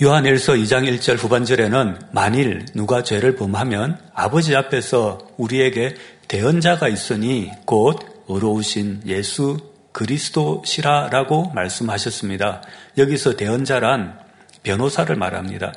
요한일서 0.00 0.52
2장 0.52 0.88
1절 0.88 1.18
후반절에는 1.18 1.98
만일 2.12 2.64
누가 2.72 3.02
죄를 3.02 3.34
범하면 3.34 3.98
아버지 4.14 4.54
앞에서 4.54 5.18
우리에게 5.38 5.96
대언자가 6.28 6.86
있으니 6.86 7.50
곧 7.66 7.98
의로우신 8.28 9.02
예수 9.06 9.58
그리스도시라라고 9.90 11.50
말씀하셨습니다. 11.52 12.62
여기서 12.96 13.34
대언자란 13.34 14.20
변호사를 14.62 15.16
말합니다. 15.16 15.72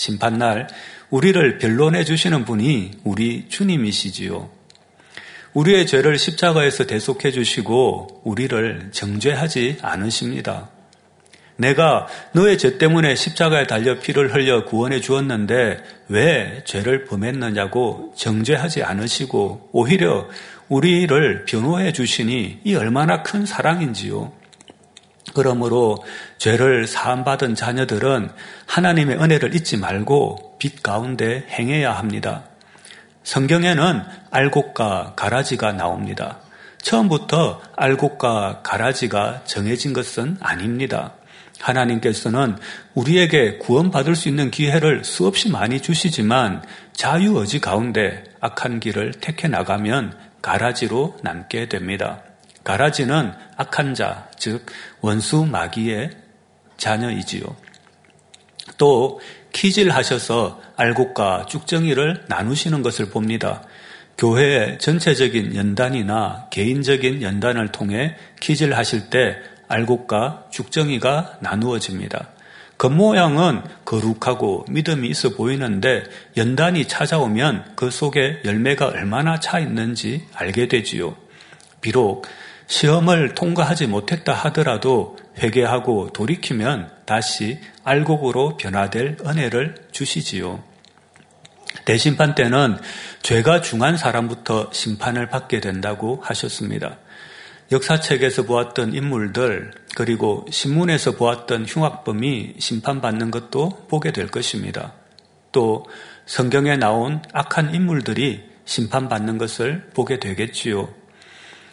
심판날 0.00 0.66
우리를 1.10 1.58
변론해 1.58 2.04
주시는 2.04 2.46
분이 2.46 2.92
우리 3.04 3.50
주님이시지요. 3.50 4.48
우리의 5.52 5.86
죄를 5.86 6.16
십자가에서 6.16 6.86
대속해 6.86 7.30
주시고 7.30 8.22
우리를 8.24 8.88
정죄하지 8.92 9.76
않으십니다. 9.82 10.70
내가 11.56 12.06
너의 12.32 12.56
죄 12.56 12.78
때문에 12.78 13.14
십자가에 13.14 13.66
달려 13.66 13.98
피를 14.00 14.32
흘려 14.32 14.64
구원해 14.64 15.02
주었는데 15.02 15.84
왜 16.08 16.62
죄를 16.64 17.04
범했느냐고 17.04 18.14
정죄하지 18.16 18.82
않으시고 18.82 19.68
오히려 19.72 20.30
우리를 20.70 21.44
변호해 21.44 21.92
주시니 21.92 22.60
이 22.64 22.74
얼마나 22.74 23.22
큰 23.22 23.44
사랑인지요. 23.44 24.39
그러므로 25.34 26.04
죄를 26.38 26.86
사함받은 26.86 27.54
자녀들은 27.54 28.30
하나님의 28.66 29.16
은혜를 29.16 29.54
잊지 29.54 29.76
말고 29.76 30.56
빛 30.58 30.82
가운데 30.82 31.46
행해야 31.50 31.92
합니다. 31.92 32.44
성경에는 33.22 34.02
알곡과 34.30 35.14
가라지가 35.16 35.72
나옵니다. 35.72 36.38
처음부터 36.82 37.60
알곡과 37.76 38.62
가라지가 38.62 39.42
정해진 39.44 39.92
것은 39.92 40.38
아닙니다. 40.40 41.12
하나님께서는 41.60 42.56
우리에게 42.94 43.58
구원받을 43.58 44.16
수 44.16 44.28
있는 44.28 44.50
기회를 44.50 45.04
수없이 45.04 45.50
많이 45.50 45.80
주시지만 45.80 46.62
자유의지 46.94 47.60
가운데 47.60 48.24
악한 48.40 48.80
길을 48.80 49.12
택해 49.20 49.46
나가면 49.48 50.16
가라지로 50.40 51.18
남게 51.22 51.68
됩니다. 51.68 52.22
가라지는 52.70 53.32
악한 53.56 53.94
자, 53.94 54.28
즉 54.38 54.64
원수 55.00 55.44
마귀의 55.44 56.10
자녀이지요. 56.76 57.42
또 58.78 59.20
키질하셔서 59.52 60.60
알곡과 60.76 61.46
쭉정이를 61.46 62.26
나누시는 62.28 62.82
것을 62.82 63.10
봅니다. 63.10 63.64
교회의 64.16 64.78
전체적인 64.78 65.56
연단이나 65.56 66.46
개인적인 66.50 67.22
연단을 67.22 67.72
통해 67.72 68.14
키질하실 68.38 69.10
때 69.10 69.36
알곡과 69.66 70.46
죽정이가 70.50 71.38
나누어집니다. 71.40 72.28
겉모양은 72.78 73.62
거룩하고 73.84 74.64
믿음이 74.70 75.08
있어 75.08 75.30
보이는데 75.30 76.04
연단이 76.36 76.86
찾아오면 76.86 77.72
그 77.74 77.90
속에 77.90 78.42
열매가 78.44 78.86
얼마나 78.86 79.40
차 79.40 79.58
있는지 79.58 80.24
알게 80.34 80.68
되지요. 80.68 81.16
비록 81.80 82.26
시험을 82.70 83.34
통과하지 83.34 83.88
못했다 83.88 84.32
하더라도 84.32 85.18
회개하고 85.38 86.10
돌이키면 86.12 86.88
다시 87.04 87.58
알곡으로 87.82 88.56
변화될 88.56 89.16
은혜를 89.26 89.74
주시지요. 89.90 90.62
대심판 91.84 92.36
때는 92.36 92.78
죄가 93.22 93.60
중한 93.60 93.96
사람부터 93.96 94.70
심판을 94.72 95.28
받게 95.28 95.60
된다고 95.60 96.20
하셨습니다. 96.22 96.98
역사책에서 97.72 98.44
보았던 98.44 98.94
인물들 98.94 99.72
그리고 99.96 100.46
신문에서 100.48 101.16
보았던 101.16 101.66
흉악범이 101.66 102.54
심판받는 102.58 103.32
것도 103.32 103.86
보게 103.88 104.12
될 104.12 104.28
것입니다. 104.28 104.92
또 105.50 105.86
성경에 106.24 106.76
나온 106.76 107.20
악한 107.32 107.74
인물들이 107.74 108.48
심판받는 108.64 109.38
것을 109.38 109.90
보게 109.92 110.20
되겠지요. 110.20 110.99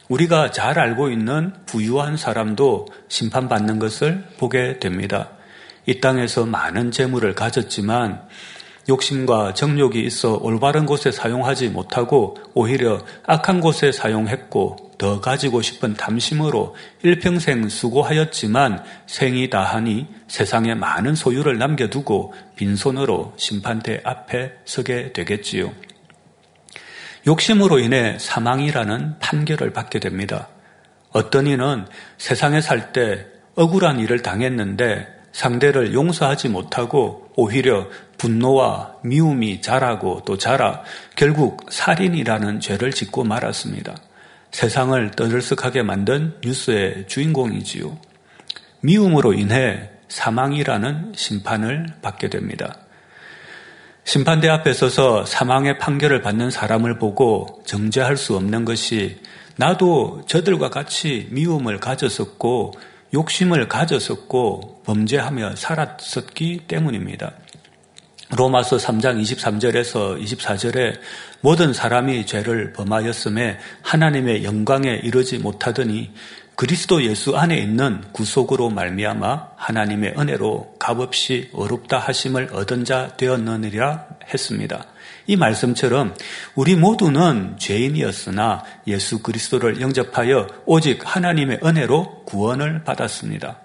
우리가 0.07 0.51
잘 0.51 0.79
알고 0.79 1.09
있는 1.09 1.53
부유한 1.65 2.17
사람도 2.17 2.87
심판받는 3.09 3.79
것을 3.79 4.23
보게 4.37 4.79
됩니다. 4.79 5.29
이 5.85 5.99
땅에서 5.99 6.45
많은 6.45 6.91
재물을 6.91 7.33
가졌지만 7.33 8.21
욕심과 8.89 9.53
정욕이 9.53 10.01
있어 10.05 10.37
올바른 10.41 10.85
곳에 10.85 11.11
사용하지 11.11 11.69
못하고 11.69 12.37
오히려 12.53 12.99
악한 13.25 13.59
곳에 13.59 13.91
사용했고 13.91 14.87
더 14.97 15.19
가지고 15.19 15.61
싶은 15.61 15.93
탐심으로 15.93 16.75
일평생 17.03 17.67
수고하였지만 17.67 18.83
생이 19.05 19.49
다하니 19.49 20.07
세상에 20.27 20.73
많은 20.73 21.15
소유를 21.15 21.57
남겨두고 21.57 22.33
빈손으로 22.55 23.33
심판대 23.35 24.01
앞에 24.03 24.53
서게 24.65 25.11
되겠지요. 25.11 25.71
욕심으로 27.27 27.79
인해 27.79 28.17
사망이라는 28.19 29.19
판결을 29.19 29.73
받게 29.73 29.99
됩니다. 29.99 30.47
어떤 31.11 31.45
이는 31.45 31.85
세상에 32.17 32.61
살 32.61 32.93
때 32.93 33.25
억울한 33.55 33.99
일을 33.99 34.21
당했는데 34.21 35.07
상대를 35.33 35.93
용서하지 35.93 36.47
못하고 36.49 37.29
오히려 37.35 37.87
분노와 38.17 38.95
미움이 39.03 39.61
자라고 39.61 40.21
또 40.25 40.37
자라 40.37 40.83
결국 41.15 41.65
살인이라는 41.69 42.59
죄를 42.59 42.91
짓고 42.91 43.23
말았습니다. 43.23 43.95
세상을 44.51 45.11
떠들썩하게 45.11 45.83
만든 45.83 46.35
뉴스의 46.43 47.07
주인공이지요. 47.07 47.97
미움으로 48.81 49.33
인해 49.33 49.89
사망이라는 50.07 51.13
심판을 51.15 51.87
받게 52.01 52.29
됩니다. 52.29 52.87
심판대 54.07 54.47
앞에 54.47 54.71
서서 54.71 55.25
사망의 55.25 55.79
판결을 55.79 56.21
받는 56.21 56.49
사람을 56.49 56.97
보고 56.97 57.61
정죄할 57.65 58.15
수 58.15 58.37
없는 58.37 58.63
것이 58.63 59.17
나도 59.57 60.21
저들과 60.29 60.69
같이 60.69 61.27
미움을 61.31 61.81
가졌었고 61.81 62.71
욕심을 63.13 63.67
가졌었고 63.67 64.83
범죄하며 64.85 65.57
살았었기 65.57 66.67
때문입니다. 66.69 67.33
로마서 68.37 68.77
3장 68.77 69.21
23절에서 69.21 70.23
24절에 70.23 70.97
모든 71.41 71.73
사람이 71.73 72.25
죄를 72.25 72.71
범하였음에 72.71 73.57
하나님의 73.81 74.45
영광에 74.45 75.01
이르지 75.03 75.39
못하더니 75.39 76.13
그리스도 76.57 77.03
예수 77.03 77.37
안에 77.37 77.55
있는 77.55 78.01
구속으로 78.13 78.71
말미암아 78.71 79.49
하나님의 79.57 80.15
은혜로 80.17 80.77
값없이 80.79 81.51
어렵다 81.53 81.99
하심을 81.99 82.49
얻은 82.51 82.83
자 82.83 83.15
되었느니라 83.15 84.07
했습니다. 84.33 84.87
이 85.27 85.35
말씀처럼 85.35 86.15
우리 86.55 86.75
모두는 86.75 87.57
죄인이었으나 87.59 88.63
예수 88.87 89.21
그리스도를 89.21 89.81
영접하여 89.81 90.47
오직 90.65 91.01
하나님의 91.05 91.59
은혜로 91.63 92.23
구원을 92.25 92.83
받았습니다. 92.83 93.59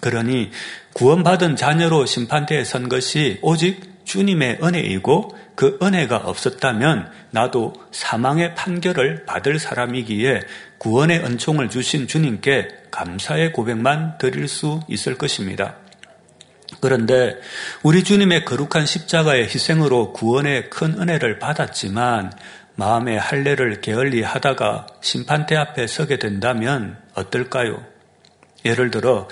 그러니 0.00 0.50
구원받은 0.94 1.56
자녀로 1.56 2.06
심판대에 2.06 2.64
선 2.64 2.88
것이 2.88 3.40
오직 3.42 3.98
주님의 4.04 4.60
은혜이고 4.62 5.36
그 5.54 5.78
은혜가 5.82 6.16
없었다면 6.16 7.10
나도 7.30 7.74
사망의 7.90 8.54
판결을 8.54 9.26
받을 9.26 9.58
사람이기에 9.58 10.40
구원의 10.78 11.24
은총을 11.24 11.70
주신 11.70 12.06
주님께 12.06 12.68
감사의 12.90 13.52
고백만 13.52 14.16
드릴 14.18 14.48
수 14.48 14.80
있을 14.88 15.16
것입니다. 15.16 15.76
그런데 16.80 17.36
우리 17.82 18.04
주님의 18.04 18.44
거룩한 18.44 18.86
십자가의 18.86 19.44
희생으로 19.44 20.12
구원의 20.12 20.70
큰 20.70 21.00
은혜를 21.00 21.38
받았지만 21.38 22.32
마음의 22.76 23.18
할례를 23.18 23.80
게을리 23.80 24.22
하다가 24.22 24.86
심판대 25.00 25.56
앞에 25.56 25.86
서게 25.88 26.18
된다면 26.18 26.96
어떨까요? 27.14 27.84
예를 28.64 28.90
들어 28.90 29.28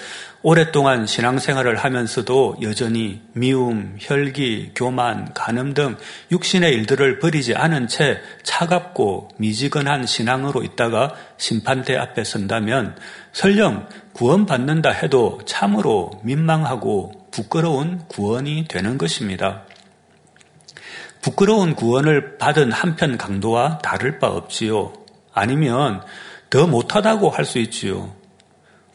오랫동안 0.49 1.07
신앙생활을 1.09 1.75
하면서도 1.75 2.59
여전히 2.63 3.21
미움, 3.33 3.97
혈기, 3.99 4.71
교만, 4.77 5.35
간음 5.35 5.75
등 5.75 5.97
육신의 6.31 6.73
일들을 6.73 7.19
버리지 7.19 7.57
않은 7.57 7.89
채 7.89 8.21
차갑고 8.45 9.31
미지근한 9.39 10.07
신앙으로 10.07 10.63
있다가 10.63 11.17
심판대 11.37 11.97
앞에 11.97 12.23
선다면 12.23 12.97
설령 13.33 13.89
구원받는다 14.13 14.91
해도 14.91 15.41
참으로 15.47 16.13
민망하고 16.23 17.27
부끄러운 17.33 18.07
구원이 18.07 18.67
되는 18.69 18.99
것입니다. 18.99 19.65
부끄러운 21.23 21.75
구원을 21.75 22.39
받은 22.39 22.71
한편 22.71 23.19
강도와 23.19 23.79
다를 23.79 24.21
바 24.21 24.29
없지요. 24.29 24.93
아니면 25.35 26.03
더 26.51 26.69
못하다고 26.69 27.31
할 27.31 27.45
수 27.45 27.59
있지요. 27.59 28.15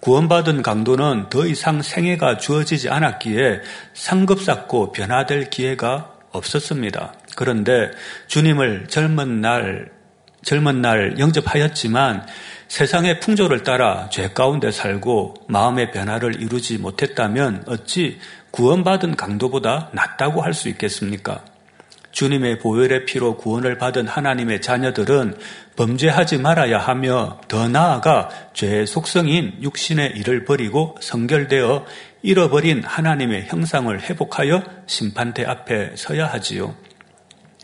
구원받은 0.02 0.64
강도는 0.64 1.30
더 1.30 1.46
이상 1.46 1.82
생애가 1.82 2.38
주어지지 2.38 2.90
않았기에 2.90 3.62
상급 3.94 4.42
쌓고 4.42 4.92
변화될 4.92 5.52
기회가 5.52 6.12
없었습니다. 6.32 7.14
그런데 7.36 7.92
주님을 8.28 8.88
젊은 8.88 9.42
날, 9.42 9.92
젊은 10.44 10.82
날 10.82 11.20
영접하였지만 11.20 12.26
세상의 12.68 13.20
풍조를 13.20 13.64
따라 13.64 14.10
죄 14.10 14.30
가운데 14.30 14.72
살고 14.72 15.36
마음의 15.48 15.92
변화를 15.92 16.42
이루지 16.42 16.80
못했다면 16.80 17.66
어찌 17.68 18.20
구원받은 18.50 19.16
강도보다 19.16 19.90
낫다고 19.94 20.42
할 20.42 20.54
수 20.54 20.68
있겠습니까? 20.70 21.44
주님의 22.22 22.60
보혈의 22.60 23.08
피로 23.08 23.36
구원을 23.36 23.80
받은 23.80 24.08
하나님의 24.08 24.62
자녀들은 24.62 25.40
범죄하지 25.76 26.38
말아야 26.38 26.78
하며 26.78 27.42
더 27.48 27.68
나아가 27.68 28.30
죄의 28.54 28.86
속성인 28.86 29.64
육신의 29.64 30.12
일을 30.18 30.46
버리고 30.46 30.96
성결되어 31.02 31.84
잃어버린 32.22 32.84
하나님의 32.84 33.48
형상을 33.48 34.00
회복하여 34.00 34.62
심판대 34.86 35.46
앞에 35.46 35.94
서야 35.96 36.28
하지요. 36.28 36.76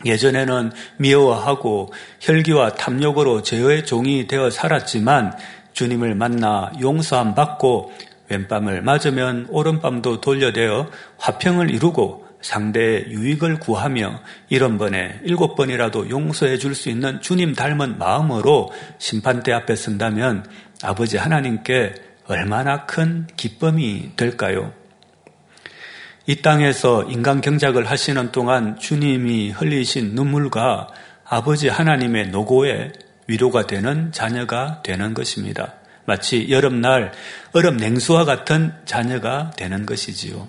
예전에는 0.04 0.72
미워하고 0.96 1.92
혈기와 2.18 2.70
탐욕으로 2.70 3.42
죄의 3.42 3.86
종이 3.86 4.26
되어 4.26 4.50
살았지만 4.50 5.38
주님을 5.72 6.16
만나 6.16 6.72
용서함 6.80 7.36
받고 7.36 7.92
왼밤을 8.28 8.82
맞으면 8.82 9.46
오른밤도 9.50 10.20
돌려대어 10.20 10.88
화평을 11.18 11.70
이루고 11.70 12.27
상대의 12.40 13.06
유익을 13.10 13.58
구하며 13.58 14.20
이런 14.48 14.78
번에 14.78 15.20
일곱 15.24 15.56
번이라도 15.56 16.08
용서해 16.10 16.58
줄 16.58 16.74
수 16.74 16.88
있는 16.88 17.20
주님 17.20 17.54
닮은 17.54 17.98
마음으로 17.98 18.70
심판대 18.98 19.52
앞에 19.52 19.74
선다면 19.74 20.46
아버지 20.82 21.16
하나님께 21.16 21.94
얼마나 22.26 22.86
큰 22.86 23.26
기쁨이 23.36 24.12
될까요? 24.16 24.72
이 26.26 26.42
땅에서 26.42 27.04
인간 27.04 27.40
경작을 27.40 27.90
하시는 27.90 28.30
동안 28.32 28.78
주님이 28.78 29.50
흘리신 29.50 30.14
눈물과 30.14 30.88
아버지 31.24 31.68
하나님의 31.68 32.28
노고에 32.28 32.92
위로가 33.26 33.66
되는 33.66 34.12
자녀가 34.12 34.82
되는 34.82 35.14
것입니다. 35.14 35.74
마치 36.04 36.48
여름날 36.50 37.12
얼음 37.52 37.76
냉수와 37.76 38.24
같은 38.24 38.72
자녀가 38.84 39.50
되는 39.56 39.84
것이지요. 39.84 40.48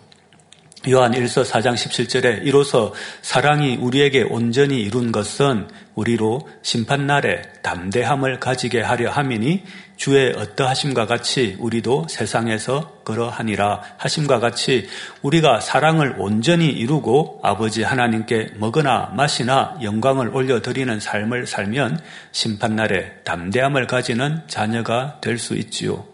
요한 0.87 1.11
1서 1.11 1.43
4장 1.43 1.73
17절에 1.73 2.45
이로써 2.45 2.93
사랑이 3.21 3.75
우리에게 3.75 4.21
온전히 4.21 4.79
이룬 4.81 5.11
것은 5.11 5.67
우리로 5.93 6.47
심판날에 6.61 7.41
담대함을 7.61 8.39
가지게 8.39 8.79
하려 8.79 9.11
함이니 9.11 9.63
주의 9.97 10.33
어떠하심과 10.37 11.05
같이 11.05 11.57
우리도 11.59 12.07
세상에서 12.09 13.01
그러하니라 13.03 13.81
하심과 13.97 14.39
같이 14.39 14.87
우리가 15.21 15.59
사랑을 15.59 16.15
온전히 16.17 16.67
이루고 16.69 17.41
아버지 17.43 17.83
하나님께 17.83 18.51
먹으나 18.55 19.11
마시나 19.13 19.77
영광을 19.83 20.33
올려드리는 20.33 20.97
삶을 21.01 21.45
살면 21.45 21.99
심판날에 22.31 23.15
담대함을 23.25 23.87
가지는 23.87 24.43
자녀가 24.47 25.17
될 25.19 25.37
수 25.37 25.55
있지요. 25.55 26.05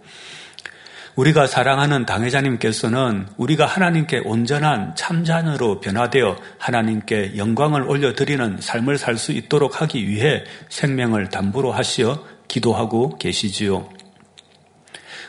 우리가 1.15 1.47
사랑하는 1.47 2.05
당회자님께서는 2.05 3.27
우리가 3.37 3.65
하나님께 3.65 4.21
온전한 4.25 4.95
참자녀로 4.95 5.79
변화되어 5.79 6.35
하나님께 6.59 7.37
영광을 7.37 7.83
올려드리는 7.83 8.57
삶을 8.59 8.97
살 8.97 9.15
수 9.15 9.31
있도록 9.31 9.81
하기 9.81 10.09
위해 10.09 10.43
생명을 10.67 11.29
담보로 11.29 11.71
하시어 11.71 12.21
기도하고 12.49 13.17
계시지요. 13.17 13.87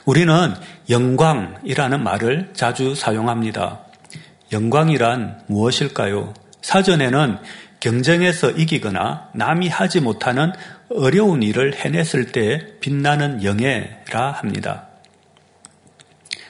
우리는 0.05 0.55
영광이라는 0.91 2.03
말을 2.03 2.51
자주 2.53 2.97
사용합니다. 2.97 3.81
영광이란 4.53 5.43
무엇일까요? 5.47 6.35
사전에는 6.63 7.39
경쟁에서 7.79 8.51
이기거나 8.51 9.29
남이 9.35 9.69
하지 9.69 10.01
못하는 10.01 10.53
어려운 10.91 11.45
일을 11.45 11.75
해냈을 11.77 12.33
때 12.33 12.67
빛나는 12.81 13.45
영예라 13.45 14.33
합니다. 14.33 14.86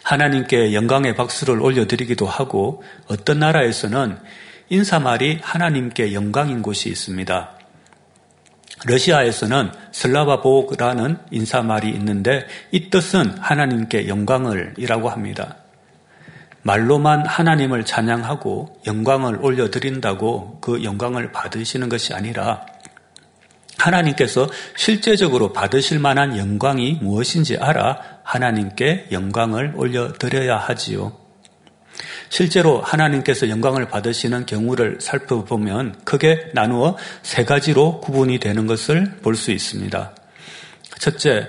하나님께 0.06 0.72
영광의 0.72 1.16
박수를 1.16 1.60
올려드리기도 1.60 2.26
하고 2.26 2.84
어떤 3.08 3.40
나라에서는 3.40 4.16
인사말이 4.68 5.40
하나님께 5.42 6.14
영광인 6.14 6.62
곳이 6.62 6.88
있습니다. 6.88 7.50
러시아에서는 8.84 9.72
슬라바복라는 9.90 11.18
인사말이 11.32 11.90
있는데 11.90 12.46
이 12.70 12.88
뜻은 12.88 13.36
하나님께 13.40 14.06
영광을 14.06 14.74
이라고 14.76 15.08
합니다. 15.08 15.56
말로만 16.62 17.26
하나님을 17.26 17.84
찬양하고 17.84 18.82
영광을 18.86 19.44
올려드린다고 19.44 20.58
그 20.60 20.84
영광을 20.84 21.32
받으시는 21.32 21.88
것이 21.88 22.14
아니라 22.14 22.64
하나님께서 23.76 24.48
실제적으로 24.76 25.52
받으실 25.52 25.98
만한 25.98 26.38
영광이 26.38 27.00
무엇인지 27.02 27.56
알아 27.56 28.15
하나님께 28.26 29.06
영광을 29.12 29.72
올려드려야 29.76 30.56
하지요. 30.56 31.16
실제로 32.28 32.82
하나님께서 32.82 33.48
영광을 33.48 33.88
받으시는 33.88 34.46
경우를 34.46 34.98
살펴보면 35.00 36.00
크게 36.04 36.50
나누어 36.52 36.96
세 37.22 37.44
가지로 37.44 38.00
구분이 38.00 38.40
되는 38.40 38.66
것을 38.66 39.18
볼 39.22 39.36
수 39.36 39.52
있습니다. 39.52 40.14
첫째, 40.98 41.48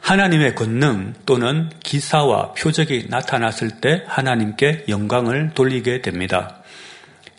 하나님의 0.00 0.54
권능 0.54 1.14
또는 1.26 1.68
기사와 1.80 2.52
표적이 2.52 3.08
나타났을 3.10 3.80
때 3.80 4.04
하나님께 4.06 4.84
영광을 4.88 5.50
돌리게 5.54 6.00
됩니다. 6.00 6.62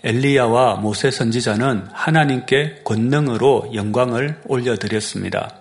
엘리야와 0.04 0.76
모세 0.76 1.12
선지자는 1.12 1.88
하나님께 1.94 2.82
권능으로 2.84 3.72
영광을 3.74 4.38
올려드렸습니다. 4.46 5.56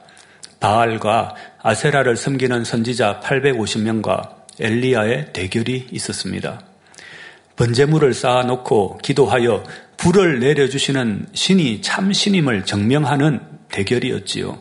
바알과 0.61 1.35
아세라를 1.63 2.17
섬기는 2.17 2.65
선지자 2.65 3.21
850명과 3.21 4.37
엘리야의 4.61 5.33
대결이 5.33 5.89
있었습니다. 5.91 6.61
번제물을 7.57 8.15
쌓아놓고 8.15 8.99
기도하여 8.99 9.65
불을 9.97 10.39
내려주시는 10.41 11.27
신이 11.33 11.83
참 11.83 12.13
신임을 12.13 12.65
증명하는 12.65 13.41
대결이었지요. 13.71 14.59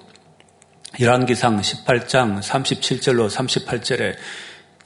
열왕기상 0.99 1.61
18장 1.61 2.41
37절로 2.41 3.29
38절에 3.29 4.15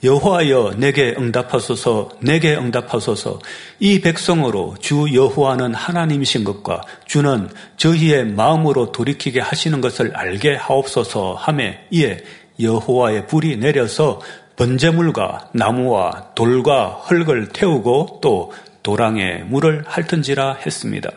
여호와여 0.04 0.74
내게 0.78 1.14
응답하소서 1.16 2.10
내게 2.20 2.56
응답하소서 2.56 3.38
이 3.78 4.00
백성으로 4.00 4.74
주 4.80 5.06
여호와는 5.14 5.74
하나님이신 5.74 6.42
것과 6.42 6.82
주는 7.06 7.48
저희의 7.76 8.26
마음으로 8.26 8.90
돌이키게 8.90 9.40
하시는 9.40 9.80
것을 9.80 10.16
알게 10.16 10.56
하옵소서 10.56 11.34
하매 11.34 11.86
이에 11.92 12.18
여호와의 12.58 13.28
불이 13.28 13.58
내려서 13.58 14.20
번제물과 14.56 15.50
나무와 15.54 16.32
돌과 16.34 17.02
흙을 17.04 17.50
태우고 17.50 18.18
또 18.22 18.52
도랑에 18.82 19.44
물을 19.46 19.84
핥은지라 19.86 20.58
했습니다. 20.66 21.10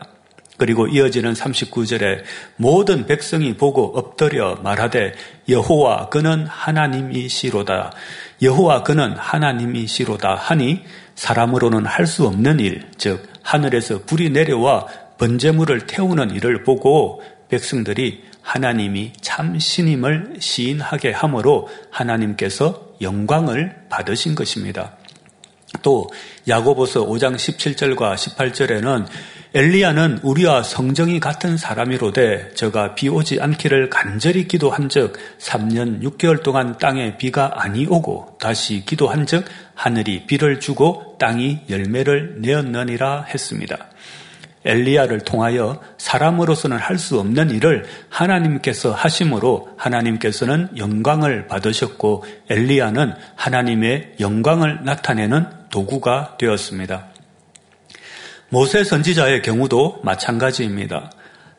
그리고 0.58 0.86
이어지는 0.86 1.34
39절에 1.34 2.22
모든 2.56 3.06
백성이 3.06 3.56
보고 3.56 3.92
엎드려 3.94 4.56
말하되 4.62 5.12
여호와 5.48 6.08
그는 6.08 6.46
하나님이시로다. 6.46 7.92
여호와 8.42 8.82
그는 8.82 9.14
하나님이시로다 9.16 10.34
하니 10.34 10.82
사람으로는 11.14 11.86
할 11.86 12.06
수 12.06 12.26
없는 12.26 12.60
일, 12.60 12.88
즉 12.98 13.28
하늘에서 13.42 14.02
불이 14.04 14.30
내려와 14.30 14.86
번제물을 15.18 15.86
태우는 15.86 16.30
일을 16.32 16.62
보고 16.62 17.22
백성들이 17.48 18.24
하나님이 18.42 19.12
참 19.20 19.58
신임을 19.58 20.36
시인하게 20.38 21.12
함으로 21.12 21.68
하나님께서 21.90 22.90
영광을 23.00 23.74
받으신 23.88 24.34
것입니다. 24.34 24.92
또 25.82 26.08
야고보서 26.46 27.06
5장 27.06 27.34
17절과 27.34 28.14
18절에는 28.14 29.06
엘리야는 29.56 30.18
우리와 30.22 30.62
성정이 30.62 31.18
같은 31.18 31.56
사람이로되 31.56 32.50
저가 32.52 32.94
비 32.94 33.08
오지 33.08 33.40
않기를 33.40 33.88
간절히 33.88 34.46
기도한즉 34.46 35.16
3년 35.38 36.02
6개월 36.02 36.42
동안 36.42 36.76
땅에 36.76 37.16
비가 37.16 37.52
아니 37.54 37.86
오고 37.86 38.36
다시 38.38 38.84
기도한즉 38.84 39.46
하늘이 39.74 40.26
비를 40.26 40.60
주고 40.60 41.16
땅이 41.18 41.60
열매를 41.70 42.42
내었느니라 42.42 43.22
했습니다. 43.22 43.78
엘리야를 44.66 45.20
통하여 45.20 45.80
사람으로서는 45.96 46.76
할 46.76 46.98
수 46.98 47.18
없는 47.18 47.48
일을 47.48 47.86
하나님께서 48.10 48.92
하심으로 48.92 49.70
하나님께서는 49.78 50.68
영광을 50.76 51.46
받으셨고 51.46 52.26
엘리야는 52.50 53.14
하나님의 53.36 54.16
영광을 54.20 54.84
나타내는 54.84 55.46
도구가 55.70 56.36
되었습니다. 56.36 57.15
모세 58.48 58.84
선지자의 58.84 59.42
경우도 59.42 60.02
마찬가지입니다. 60.04 61.10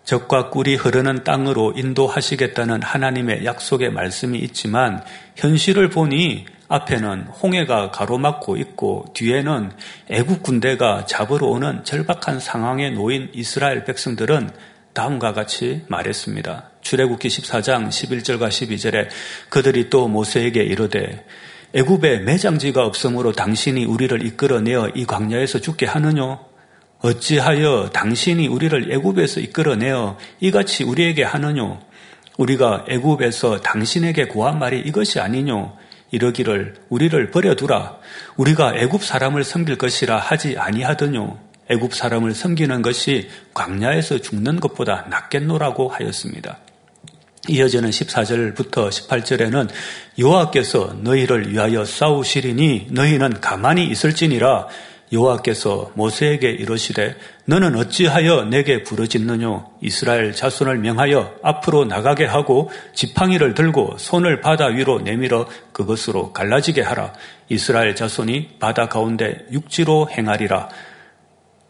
적과 0.06 0.50
꿀이 0.50 0.76
흐르는 0.76 1.26
땅으로 1.26 1.74
인도하시겠다는 1.76 2.82
하나님의 2.82 3.44
약속의 3.44 3.92
말씀이 3.92 4.40
있지만 4.40 5.04
현실을 5.36 5.90
보니 5.90 6.46
앞에는 6.70 7.28
홍해가 7.44 7.92
가로막고 7.92 8.56
있고 8.56 9.06
뒤에는 9.14 9.72
애국 10.10 10.44
군대가 10.44 11.06
잡으러 11.06 11.48
오는 11.48 11.84
절박한 11.84 12.40
상황에 12.40 12.92
놓인 12.92 13.32
이스라엘 13.34 13.84
백성들은 13.84 14.50
다음과 14.94 15.34
같이 15.34 15.84
말했습니다. 15.90 16.72
출애굽기 16.80 17.28
14장 17.28 17.90
11절과 17.90 18.48
12절에 18.48 19.10
그들이 19.50 19.90
또 19.90 20.08
모세에게 20.08 20.64
이르되 20.64 21.26
애굽에 21.74 22.20
매장지가 22.20 22.86
없으므로 22.86 23.34
당신이 23.34 23.84
우리를 23.84 24.26
이끌어내어 24.26 24.92
이 24.96 25.06
광야에서 25.06 25.60
죽게 25.60 25.86
하느뇨? 25.86 26.47
어찌하여 27.02 27.90
당신이 27.94 28.48
우리를 28.48 28.92
애굽에서 28.92 29.40
이끌어내어 29.40 30.18
이같이 30.40 30.84
우리에게 30.84 31.24
하느뇨? 31.24 31.80
우리가 32.38 32.86
애굽에서 32.90 33.62
당신에게 33.62 34.26
구한 34.28 34.60
말이 34.60 34.80
이것이 34.80 35.20
아니뇨? 35.20 35.76
이러기를 36.12 36.76
우리를 36.90 37.32
버려두라. 37.32 37.98
우리가 38.38 38.76
애굽 38.78 39.04
사람을 39.04 39.44
섬길 39.44 39.78
것이라 39.78 40.18
하지 40.18 40.58
아니하더뇨. 40.58 41.38
애굽 41.70 41.94
사람을 41.94 42.34
섬기는 42.34 42.82
것이 42.82 43.30
광야에서 43.54 44.20
죽는 44.20 44.60
것보다 44.60 45.06
낫겠노라고 45.10 45.90
하였습니다. 45.90 46.60
이어지는 47.50 47.90
14절부터 47.90 48.90
18절에는 48.90 49.70
여호와께서 50.18 50.98
너희를 51.02 51.52
위하여 51.52 51.86
싸우시리니 51.86 52.88
너희는 52.92 53.42
가만히 53.42 53.86
있을지니라 53.88 54.68
여호와께서 55.12 55.92
모세에게 55.94 56.50
이르시되 56.52 57.16
너는 57.46 57.76
어찌하여 57.76 58.46
내게 58.46 58.84
부르짖느뇨? 58.84 59.72
이스라엘 59.82 60.34
자손을 60.34 60.80
명하여 60.80 61.36
앞으로 61.44 61.86
나가게 61.86 62.26
하고 62.26 62.70
지팡이를 62.94 63.54
들고 63.54 63.96
손을 63.98 64.42
바다 64.42 64.66
위로 64.66 65.00
내밀어 65.00 65.48
그것으로 65.72 66.34
갈라지게 66.34 66.82
하라. 66.82 67.14
이스라엘 67.50 67.96
자손이 67.96 68.58
바다 68.60 68.90
가운데 68.90 69.46
육지로 69.52 70.10
행하리라. 70.12 70.70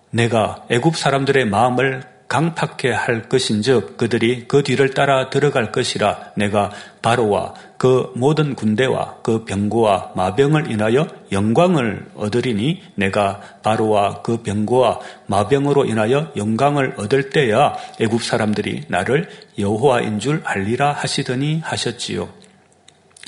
내가 0.09 0.65
애굽 0.69 0.95
사람들의 0.95 1.45
마음을 1.45 2.16
강팍해 2.27 2.93
할 2.93 3.29
것인즉 3.29 3.97
그들이 3.97 4.47
그 4.47 4.61
뒤를 4.61 4.93
따라 4.93 5.29
들어갈 5.29 5.71
것이라 5.71 6.33
내가 6.35 6.71
바로와 7.01 7.53
그 7.77 8.11
모든 8.15 8.53
군대와 8.53 9.19
그 9.23 9.45
병고와 9.45 10.11
마병을 10.15 10.69
인하여 10.69 11.07
영광을 11.31 12.05
얻으리니 12.15 12.83
내가 12.95 13.39
바로와 13.63 14.23
그 14.23 14.43
병고와 14.43 14.99
마병으로 15.27 15.85
인하여 15.85 16.31
영광을 16.35 16.95
얻을 16.97 17.29
때야 17.29 17.77
애굽 17.99 18.21
사람들이 18.23 18.85
나를 18.89 19.29
여호와인 19.57 20.19
줄 20.19 20.41
알리라 20.43 20.91
하시더니 20.91 21.61
하셨지요. 21.63 22.29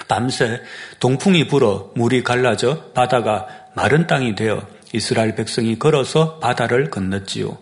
밤새 0.08 0.62
동풍이 1.00 1.48
불어 1.48 1.92
물이 1.96 2.24
갈라져 2.24 2.84
바다가 2.94 3.48
마른 3.76 4.08
땅이 4.08 4.36
되어 4.36 4.62
이스라엘 4.92 5.36
백성이 5.36 5.78
걸어서 5.78 6.40
바다를 6.40 6.90
건넜지요. 6.90 7.58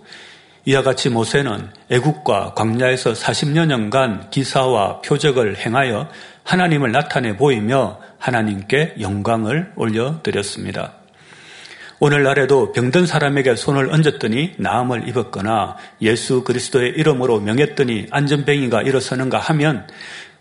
이와 0.67 0.83
같이 0.83 1.09
모세는 1.09 1.69
애국과 1.89 2.53
광야에서 2.53 3.13
40여년간 3.13 4.31
기사와 4.31 4.99
표적을 4.99 5.55
행하여 5.55 6.09
하나님을 6.43 6.91
나타내 6.91 7.37
보이며 7.37 8.01
하나님께 8.19 8.95
영광을 8.99 9.71
올려드렸습니다. 9.77 10.95
오늘날에도 11.99 12.73
병든 12.73 13.05
사람에게 13.07 13.55
손을 13.55 13.89
얹었더니 13.93 14.55
나음을 14.57 15.07
입었거나 15.07 15.77
예수 16.01 16.43
그리스도의 16.43 16.95
이름으로 16.97 17.39
명했더니 17.39 18.07
안전뱅이가 18.11 18.81
일어서는가 18.81 19.39
하면 19.39 19.87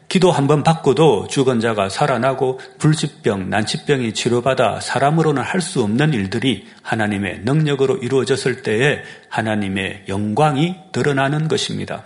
기도 0.08 0.30
한번 0.30 0.62
받고도 0.62 1.26
죽은 1.26 1.58
자가 1.60 1.88
살아나고 1.88 2.60
불치병, 2.78 3.50
난치병이 3.50 4.14
치료받아 4.14 4.80
사람으로는 4.80 5.42
할 5.42 5.60
수 5.60 5.82
없는 5.82 6.12
일들이 6.14 6.66
하나님의 6.82 7.40
능력으로 7.40 7.96
이루어졌을 7.96 8.62
때에 8.62 9.02
하나님의 9.30 10.04
영광이 10.08 10.76
드러나는 10.92 11.48
것입니다. 11.48 12.04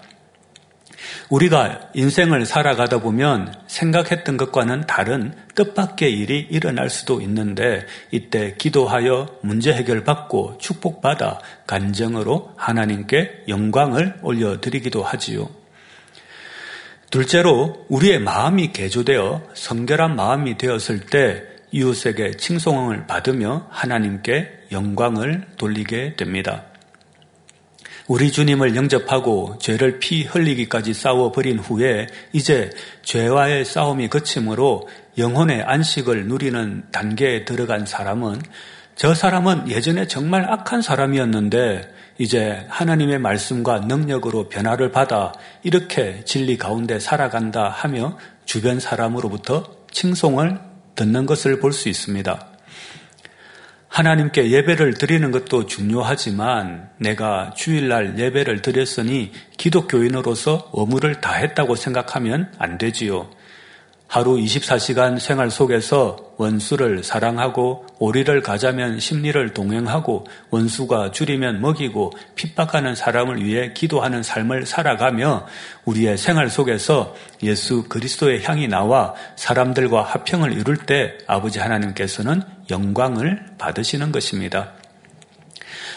우리가 1.28 1.90
인생을 1.94 2.46
살아가다 2.46 3.00
보면 3.00 3.54
생각했던 3.66 4.36
것과는 4.38 4.86
다른 4.86 5.34
뜻밖의 5.54 6.18
일이 6.18 6.46
일어날 6.50 6.88
수도 6.88 7.20
있는데 7.20 7.86
이때 8.10 8.54
기도하여 8.56 9.26
문제 9.42 9.72
해결받고 9.74 10.56
축복받아 10.58 11.40
간정으로 11.66 12.54
하나님께 12.56 13.44
영광을 13.48 14.16
올려드리기도 14.22 15.02
하지요. 15.02 15.59
둘째로 17.10 17.86
우리의 17.88 18.20
마음이 18.20 18.72
개조되어 18.72 19.48
성결한 19.54 20.14
마음이 20.14 20.56
되었을 20.56 21.00
때 21.06 21.42
이웃에게 21.72 22.36
칭송을 22.36 23.06
받으며 23.08 23.66
하나님께 23.70 24.66
영광을 24.70 25.46
돌리게 25.58 26.14
됩니다. 26.16 26.64
우리 28.06 28.32
주님을 28.32 28.74
영접하고 28.74 29.58
죄를 29.60 29.98
피 29.98 30.24
흘리기까지 30.24 30.94
싸워버린 30.94 31.58
후에 31.58 32.06
이제 32.32 32.70
죄와의 33.02 33.64
싸움이 33.64 34.08
그침으로 34.08 34.88
영혼의 35.18 35.62
안식을 35.62 36.26
누리는 36.26 36.84
단계에 36.90 37.44
들어간 37.44 37.86
사람은 37.86 38.40
저 38.96 39.14
사람은 39.14 39.68
예전에 39.68 40.06
정말 40.06 40.44
악한 40.50 40.82
사람이었는데 40.82 41.82
이제 42.20 42.66
하나님의 42.68 43.18
말씀과 43.18 43.80
능력으로 43.80 44.50
변화를 44.50 44.92
받아 44.92 45.32
이렇게 45.62 46.22
진리 46.26 46.58
가운데 46.58 47.00
살아간다 47.00 47.70
하며 47.70 48.18
주변 48.44 48.78
사람으로부터 48.78 49.64
칭송을 49.90 50.60
듣는 50.96 51.24
것을 51.24 51.60
볼 51.60 51.72
수 51.72 51.88
있습니다. 51.88 52.46
하나님께 53.88 54.50
예배를 54.50 54.94
드리는 54.94 55.30
것도 55.30 55.64
중요하지만 55.64 56.90
내가 56.98 57.54
주일날 57.56 58.18
예배를 58.18 58.60
드렸으니 58.60 59.32
기독교인으로서 59.56 60.70
의무를 60.74 61.22
다했다고 61.22 61.74
생각하면 61.74 62.52
안 62.58 62.76
되지요. 62.76 63.30
하루 64.06 64.36
24시간 64.36 65.18
생활 65.18 65.50
속에서 65.50 66.34
원수를 66.36 67.02
사랑하고 67.02 67.86
오리를 68.00 68.40
가자면 68.40 68.98
심리를 68.98 69.52
동행하고 69.52 70.26
원수가 70.48 71.12
줄이면 71.12 71.60
먹이고 71.60 72.12
핍박하는 72.34 72.94
사람을 72.94 73.44
위해 73.44 73.72
기도하는 73.74 74.22
삶을 74.22 74.64
살아가며 74.64 75.46
우리의 75.84 76.16
생활 76.16 76.48
속에서 76.48 77.14
예수 77.42 77.84
그리스도의 77.88 78.42
향이 78.42 78.68
나와 78.68 79.14
사람들과 79.36 80.02
합평을 80.02 80.54
이룰 80.54 80.78
때 80.78 81.18
아버지 81.26 81.58
하나님께서는 81.58 82.42
영광을 82.70 83.44
받으시는 83.58 84.12
것입니다. 84.12 84.72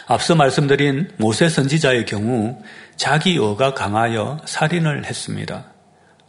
앞서 0.05 0.35
말씀드린 0.35 1.09
모세 1.15 1.47
선지자의 1.47 2.05
경우 2.05 2.61
자기 2.97 3.37
어가 3.37 3.73
강하여 3.73 4.41
살인을 4.43 5.05
했습니다. 5.05 5.71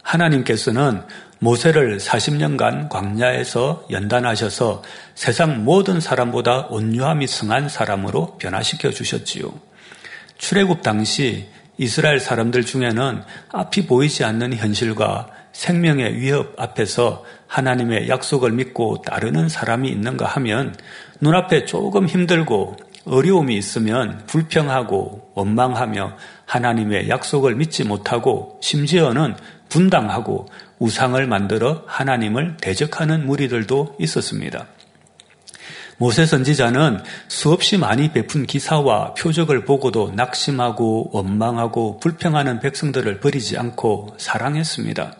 하나님께서는 0.01 1.01
모세를 1.45 1.99
40년간 1.99 2.89
광야에서 2.89 3.85
연단하셔서 3.91 4.81
세상 5.13 5.63
모든 5.63 5.99
사람보다 5.99 6.69
온유함이 6.71 7.27
승한 7.27 7.69
사람으로 7.69 8.37
변화시켜 8.39 8.89
주셨지요. 8.89 9.53
출애굽 10.39 10.81
당시 10.81 11.47
이스라엘 11.77 12.19
사람들 12.19 12.65
중에는 12.65 13.21
앞이 13.51 13.85
보이지 13.85 14.23
않는 14.23 14.55
현실과 14.55 15.27
생명의 15.51 16.19
위협 16.19 16.59
앞에서 16.59 17.23
하나님의 17.45 18.09
약속을 18.09 18.51
믿고 18.51 19.03
따르는 19.03 19.47
사람이 19.47 19.87
있는가 19.89 20.25
하면 20.25 20.75
눈앞에 21.21 21.65
조금 21.65 22.07
힘들고 22.07 22.75
어려움이 23.05 23.55
있으면 23.55 24.23
불평하고 24.25 25.33
원망하며 25.35 26.17
하나님의 26.45 27.07
약속을 27.07 27.55
믿지 27.55 27.83
못하고 27.83 28.59
심지어는 28.63 29.35
분당하고 29.69 30.47
우상을 30.79 31.25
만들어 31.27 31.83
하나님을 31.87 32.57
대적하는 32.57 33.25
무리들도 33.25 33.95
있었습니다. 33.99 34.67
모세 35.97 36.25
선지자는 36.25 36.99
수없이 37.29 37.77
많이 37.77 38.11
베푼 38.11 38.45
기사와 38.45 39.13
표적을 39.13 39.63
보고도 39.63 40.11
낙심하고 40.13 41.11
원망하고 41.13 41.99
불평하는 41.99 42.59
백성들을 42.59 43.21
버리지 43.21 43.57
않고 43.57 44.15
사랑했습니다. 44.17 45.15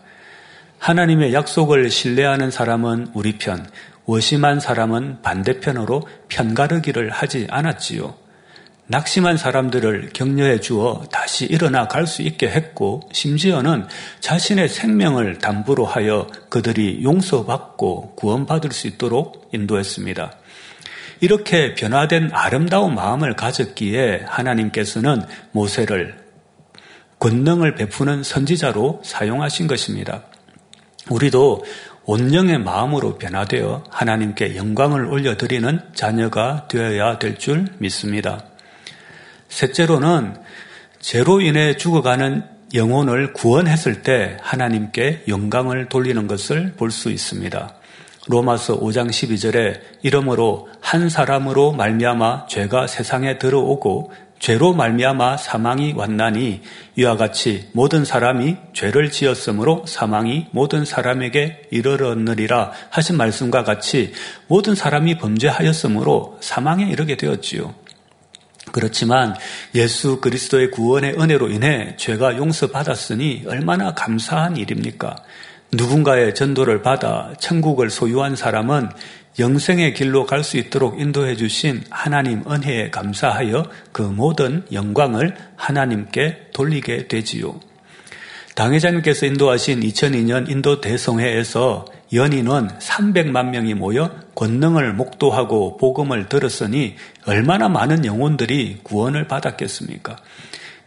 하나님의 0.79 1.33
약속을 1.33 1.89
신뢰하는 1.89 2.51
사람은 2.51 3.11
우리 3.13 3.37
편, 3.37 3.65
워심한 4.05 4.59
사람은 4.59 5.21
반대편으로 5.21 6.07
편가르기를 6.27 7.09
하지 7.09 7.47
않았지요. 7.49 8.24
낙심한 8.87 9.37
사람들을 9.37 10.11
격려해 10.13 10.59
주어 10.59 11.03
다시 11.11 11.45
일어나 11.45 11.87
갈 11.87 12.05
수 12.05 12.21
있게 12.21 12.47
했고 12.47 13.01
심지어는 13.11 13.87
자신의 14.19 14.69
생명을 14.69 15.39
담보로 15.39 15.85
하여 15.85 16.27
그들이 16.49 17.03
용서받고 17.03 18.13
구원받을 18.15 18.71
수 18.71 18.85
있도록 18.87 19.49
인도했습니다. 19.53 20.33
이렇게 21.21 21.73
변화된 21.73 22.29
아름다운 22.31 22.93
마음을 22.93 23.35
가졌기에 23.35 24.25
하나님께서는 24.27 25.23
모세를 25.51 26.23
권능을 27.19 27.73
베푸는 27.73 28.21
선지자로 28.21 29.01
사용하신 29.03 29.65
것입니다. 29.65 30.25
우리도 31.09 31.63
온영의 32.03 32.59
마음으로 32.59 33.17
변화되어 33.17 33.85
하나님께 33.89 34.57
영광을 34.57 35.05
올려드리는 35.05 35.79
자녀가 35.95 36.67
되어야 36.67 37.17
될 37.17 37.39
줄 37.39 37.65
믿습니다. 37.79 38.43
셋째로는 39.55 40.35
죄로 40.99 41.39
인해 41.39 41.77
죽어가는 41.77 42.43
영혼을 42.73 43.31
구원했을 43.31 44.01
때 44.01 44.35
하나님께 44.41 45.23
영광을 45.29 45.87
돌리는 45.87 46.27
것을 46.27 46.73
볼 46.75 46.91
수 46.91 47.09
있습니다. 47.09 47.73
로마서 48.27 48.81
5장 48.81 49.07
12절에 49.07 49.79
이러므로 50.01 50.67
한 50.81 51.07
사람으로 51.07 51.71
말미암아 51.71 52.47
죄가 52.47 52.87
세상에 52.87 53.37
들어오고 53.37 54.11
죄로 54.39 54.73
말미암아 54.73 55.37
사망이 55.37 55.93
왔나니 55.93 56.61
이와 56.97 57.15
같이 57.15 57.69
모든 57.71 58.03
사람이 58.03 58.57
죄를 58.73 59.09
지었으므로 59.09 59.85
사망이 59.87 60.47
모든 60.51 60.83
사람에게 60.83 61.69
이르렀느리라 61.71 62.73
하신 62.89 63.15
말씀과 63.15 63.63
같이 63.63 64.11
모든 64.47 64.75
사람이 64.75 65.17
범죄하였으므로 65.17 66.39
사망에 66.41 66.89
이르게 66.89 67.15
되었지요. 67.15 67.84
그렇지만 68.71 69.35
예수 69.73 70.19
그리스도의 70.21 70.71
구원의 70.71 71.15
은혜로 71.19 71.49
인해 71.49 71.95
죄가 71.97 72.37
용서받았으니 72.37 73.43
얼마나 73.47 73.93
감사한 73.93 74.57
일입니까? 74.57 75.15
누군가의 75.71 76.35
전도를 76.35 76.81
받아 76.81 77.33
천국을 77.39 77.89
소유한 77.89 78.35
사람은 78.35 78.89
영생의 79.37 79.93
길로 79.93 80.25
갈 80.25 80.43
수 80.43 80.57
있도록 80.57 80.99
인도해 80.99 81.35
주신 81.35 81.83
하나님 81.89 82.43
은혜에 82.49 82.89
감사하여 82.89 83.69
그 83.91 84.01
모든 84.01 84.63
영광을 84.71 85.35
하나님께 85.57 86.51
돌리게 86.53 87.07
되지요. 87.07 87.59
당회자님께서 88.55 89.25
인도하신 89.25 89.81
2002년 89.81 90.49
인도 90.49 90.79
대성회에서 90.79 91.85
연인은 92.15 92.69
300만 92.79 93.49
명이 93.49 93.73
모여 93.73 94.09
권능을 94.35 94.93
목도하고 94.93 95.75
복음을 95.75 96.29
들었으니 96.29 96.95
얼마나 97.27 97.67
많은 97.67 98.05
영혼들이 98.05 98.79
구원을 98.83 99.27
받았겠습니까? 99.27 100.15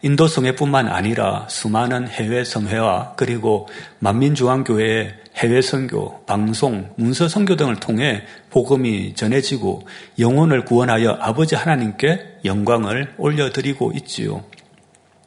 인도 0.00 0.26
성회뿐만 0.26 0.88
아니라 0.88 1.46
수많은 1.50 2.08
해외 2.08 2.44
성회와 2.44 3.14
그리고 3.16 3.68
만민중앙교회의 3.98 5.14
해외 5.36 5.60
선교, 5.60 6.24
방송, 6.24 6.90
문서 6.96 7.28
선교 7.28 7.56
등을 7.56 7.76
통해 7.76 8.22
복음이 8.50 9.14
전해지고 9.14 9.86
영혼을 10.18 10.64
구원하여 10.64 11.18
아버지 11.20 11.56
하나님께 11.56 12.38
영광을 12.44 13.12
올려드리고 13.18 13.92
있지요. 13.96 14.44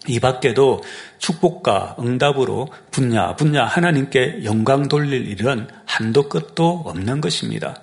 이 0.08 0.20
밖에도 0.20 0.82
축복과 1.20 1.98
응답으로 2.00 2.70
분야 2.90 3.36
분야 3.36 3.66
하나님께 3.66 4.44
영광 4.44 4.88
돌릴 4.88 5.28
일은 5.28 5.68
한도 5.86 6.28
끝도 6.28 6.82
없는 6.86 7.22
것입니다. 7.22 7.76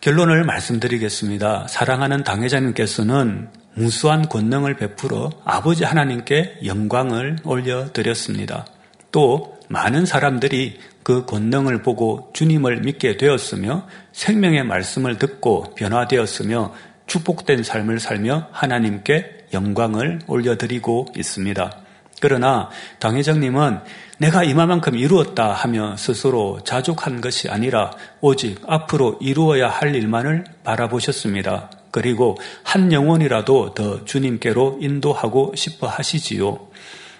결론을 0.00 0.44
말씀드리겠습니다. 0.44 1.66
사랑하는 1.68 2.22
당회자님께서는 2.24 3.48
무수한 3.74 4.28
권능을 4.28 4.76
베풀어 4.76 5.30
아버지 5.44 5.82
하나님께 5.82 6.58
영광을 6.64 7.38
올려드렸습니다. 7.42 8.66
또 9.10 9.58
많은 9.68 10.06
사람들이 10.06 10.78
그 11.02 11.24
권능을 11.24 11.82
보고 11.82 12.30
주님을 12.34 12.82
믿게 12.82 13.16
되었으며 13.16 13.86
생명의 14.12 14.64
말씀을 14.64 15.18
듣고 15.18 15.74
변화되었으며 15.74 16.74
축복된 17.06 17.62
삶을 17.62 17.98
살며 17.98 18.48
하나님께 18.52 19.43
영광을 19.54 20.18
올려드리고 20.26 21.06
있습니다. 21.16 21.78
그러나 22.20 22.68
당 22.98 23.16
회장님은 23.16 23.80
내가 24.18 24.44
이만큼 24.44 24.96
이루었다 24.96 25.52
하며 25.52 25.96
스스로 25.96 26.60
자족한 26.64 27.20
것이 27.20 27.48
아니라 27.48 27.90
오직 28.20 28.60
앞으로 28.66 29.18
이루어야 29.20 29.68
할 29.68 29.94
일만을 29.94 30.44
바라보셨습니다. 30.62 31.70
그리고 31.90 32.36
한 32.62 32.92
영혼이라도 32.92 33.74
더 33.74 34.04
주님께로 34.04 34.78
인도하고 34.80 35.52
싶어 35.56 35.86
하시지요. 35.86 36.68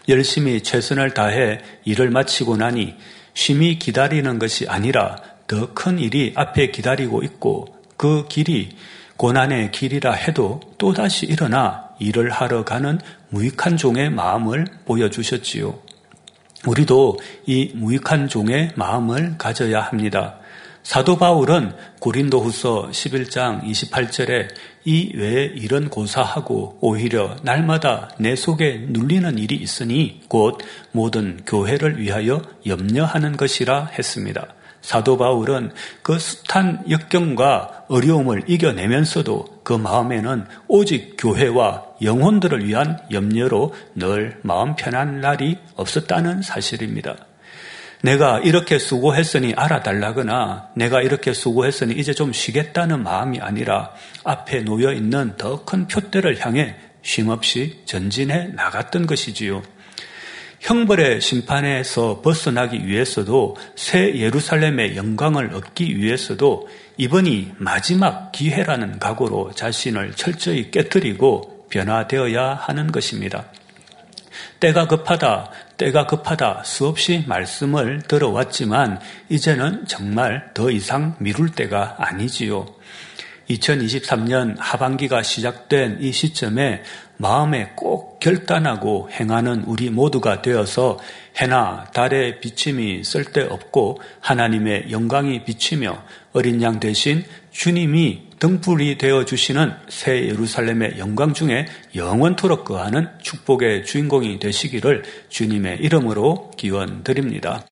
열심히 0.08 0.62
최선을 0.62 1.14
다해 1.14 1.60
일을 1.84 2.10
마치고 2.10 2.56
나니 2.56 2.94
쉼이 3.34 3.78
기다리는 3.78 4.38
것이 4.38 4.66
아니라 4.68 5.16
더 5.46 5.74
큰 5.74 5.98
일이 5.98 6.32
앞에 6.34 6.70
기다리고 6.70 7.22
있고 7.22 7.66
그 7.96 8.26
길이 8.28 8.70
고난의 9.16 9.70
길이라 9.72 10.12
해도 10.12 10.60
또다시 10.78 11.26
일어나 11.26 11.90
일을 11.98 12.30
하러 12.30 12.64
가는 12.64 12.98
무익한 13.30 13.76
종의 13.76 14.10
마음을 14.10 14.66
보여주셨지요. 14.84 15.78
우리도 16.66 17.18
이 17.46 17.72
무익한 17.74 18.28
종의 18.28 18.72
마음을 18.74 19.36
가져야 19.38 19.80
합니다. 19.80 20.38
사도 20.82 21.16
바울은 21.16 21.72
고린도후서 22.00 22.90
11장 22.90 23.62
28절에 23.62 24.48
이 24.84 25.12
외에 25.14 25.44
이런 25.46 25.88
고사하고 25.88 26.76
오히려 26.82 27.36
날마다 27.42 28.10
내 28.18 28.36
속에 28.36 28.84
눌리는 28.88 29.38
일이 29.38 29.56
있으니 29.56 30.20
곧 30.28 30.58
모든 30.92 31.40
교회를 31.46 31.98
위하여 31.98 32.42
염려하는 32.66 33.38
것이라 33.38 33.86
했습니다. 33.98 34.53
사도 34.84 35.16
바울은 35.16 35.72
그 36.02 36.18
숱한 36.18 36.84
역경과 36.90 37.86
어려움을 37.88 38.42
이겨내면서도 38.46 39.62
그 39.64 39.72
마음에는 39.72 40.44
오직 40.68 41.16
교회와 41.16 41.84
영혼들을 42.02 42.66
위한 42.66 42.98
염려로 43.10 43.74
늘 43.94 44.38
마음 44.42 44.76
편한 44.76 45.22
날이 45.22 45.56
없었다는 45.76 46.42
사실입니다. 46.42 47.16
내가 48.02 48.40
이렇게 48.40 48.78
수고했으니 48.78 49.54
알아달라거나 49.56 50.68
내가 50.76 51.00
이렇게 51.00 51.32
수고했으니 51.32 51.94
이제 51.94 52.12
좀 52.12 52.34
쉬겠다는 52.34 53.02
마음이 53.02 53.40
아니라 53.40 53.90
앞에 54.22 54.64
놓여 54.64 54.92
있는 54.92 55.34
더 55.38 55.64
큰 55.64 55.88
표대를 55.88 56.44
향해 56.44 56.76
쉼없이 57.00 57.80
전진해 57.86 58.48
나갔던 58.48 59.06
것이지요. 59.06 59.62
형벌의 60.64 61.20
심판에서 61.20 62.22
벗어나기 62.22 62.86
위해서도 62.86 63.54
새 63.76 64.14
예루살렘의 64.14 64.96
영광을 64.96 65.54
얻기 65.54 65.98
위해서도 65.98 66.68
이번이 66.96 67.52
마지막 67.58 68.32
기회라는 68.32 68.98
각오로 68.98 69.52
자신을 69.52 70.14
철저히 70.14 70.70
깨뜨리고 70.70 71.66
변화되어야 71.68 72.54
하는 72.54 72.90
것입니다. 72.90 73.44
때가 74.58 74.88
급하다, 74.88 75.50
때가 75.76 76.06
급하다 76.06 76.62
수없이 76.64 77.24
말씀을 77.26 78.00
들어왔지만 78.08 79.00
이제는 79.28 79.84
정말 79.86 80.50
더 80.54 80.70
이상 80.70 81.14
미룰 81.18 81.50
때가 81.50 81.96
아니지요. 81.98 82.64
2023년 83.50 84.56
하반기가 84.58 85.22
시작된 85.22 85.98
이 86.00 86.10
시점에 86.10 86.82
마음에 87.18 87.72
꼭 87.76 88.03
결단하고 88.24 89.10
행하는 89.12 89.64
우리 89.66 89.90
모두가 89.90 90.40
되어서 90.40 90.98
해나 91.36 91.84
달의 91.92 92.40
비침이 92.40 93.04
쓸데없고 93.04 94.00
하나님의 94.20 94.90
영광이 94.90 95.44
비치며 95.44 96.02
어린 96.32 96.62
양 96.62 96.80
대신 96.80 97.22
주님이 97.50 98.30
등불이 98.38 98.96
되어 98.96 99.26
주시는 99.26 99.74
새 99.88 100.26
예루살렘의 100.26 100.98
영광 100.98 101.34
중에 101.34 101.66
영원토록 101.94 102.64
거하는 102.64 103.08
축복의 103.20 103.84
주인공이 103.84 104.38
되시기를 104.38 105.04
주님의 105.28 105.80
이름으로 105.80 106.50
기원 106.56 107.04
드립니다. 107.04 107.66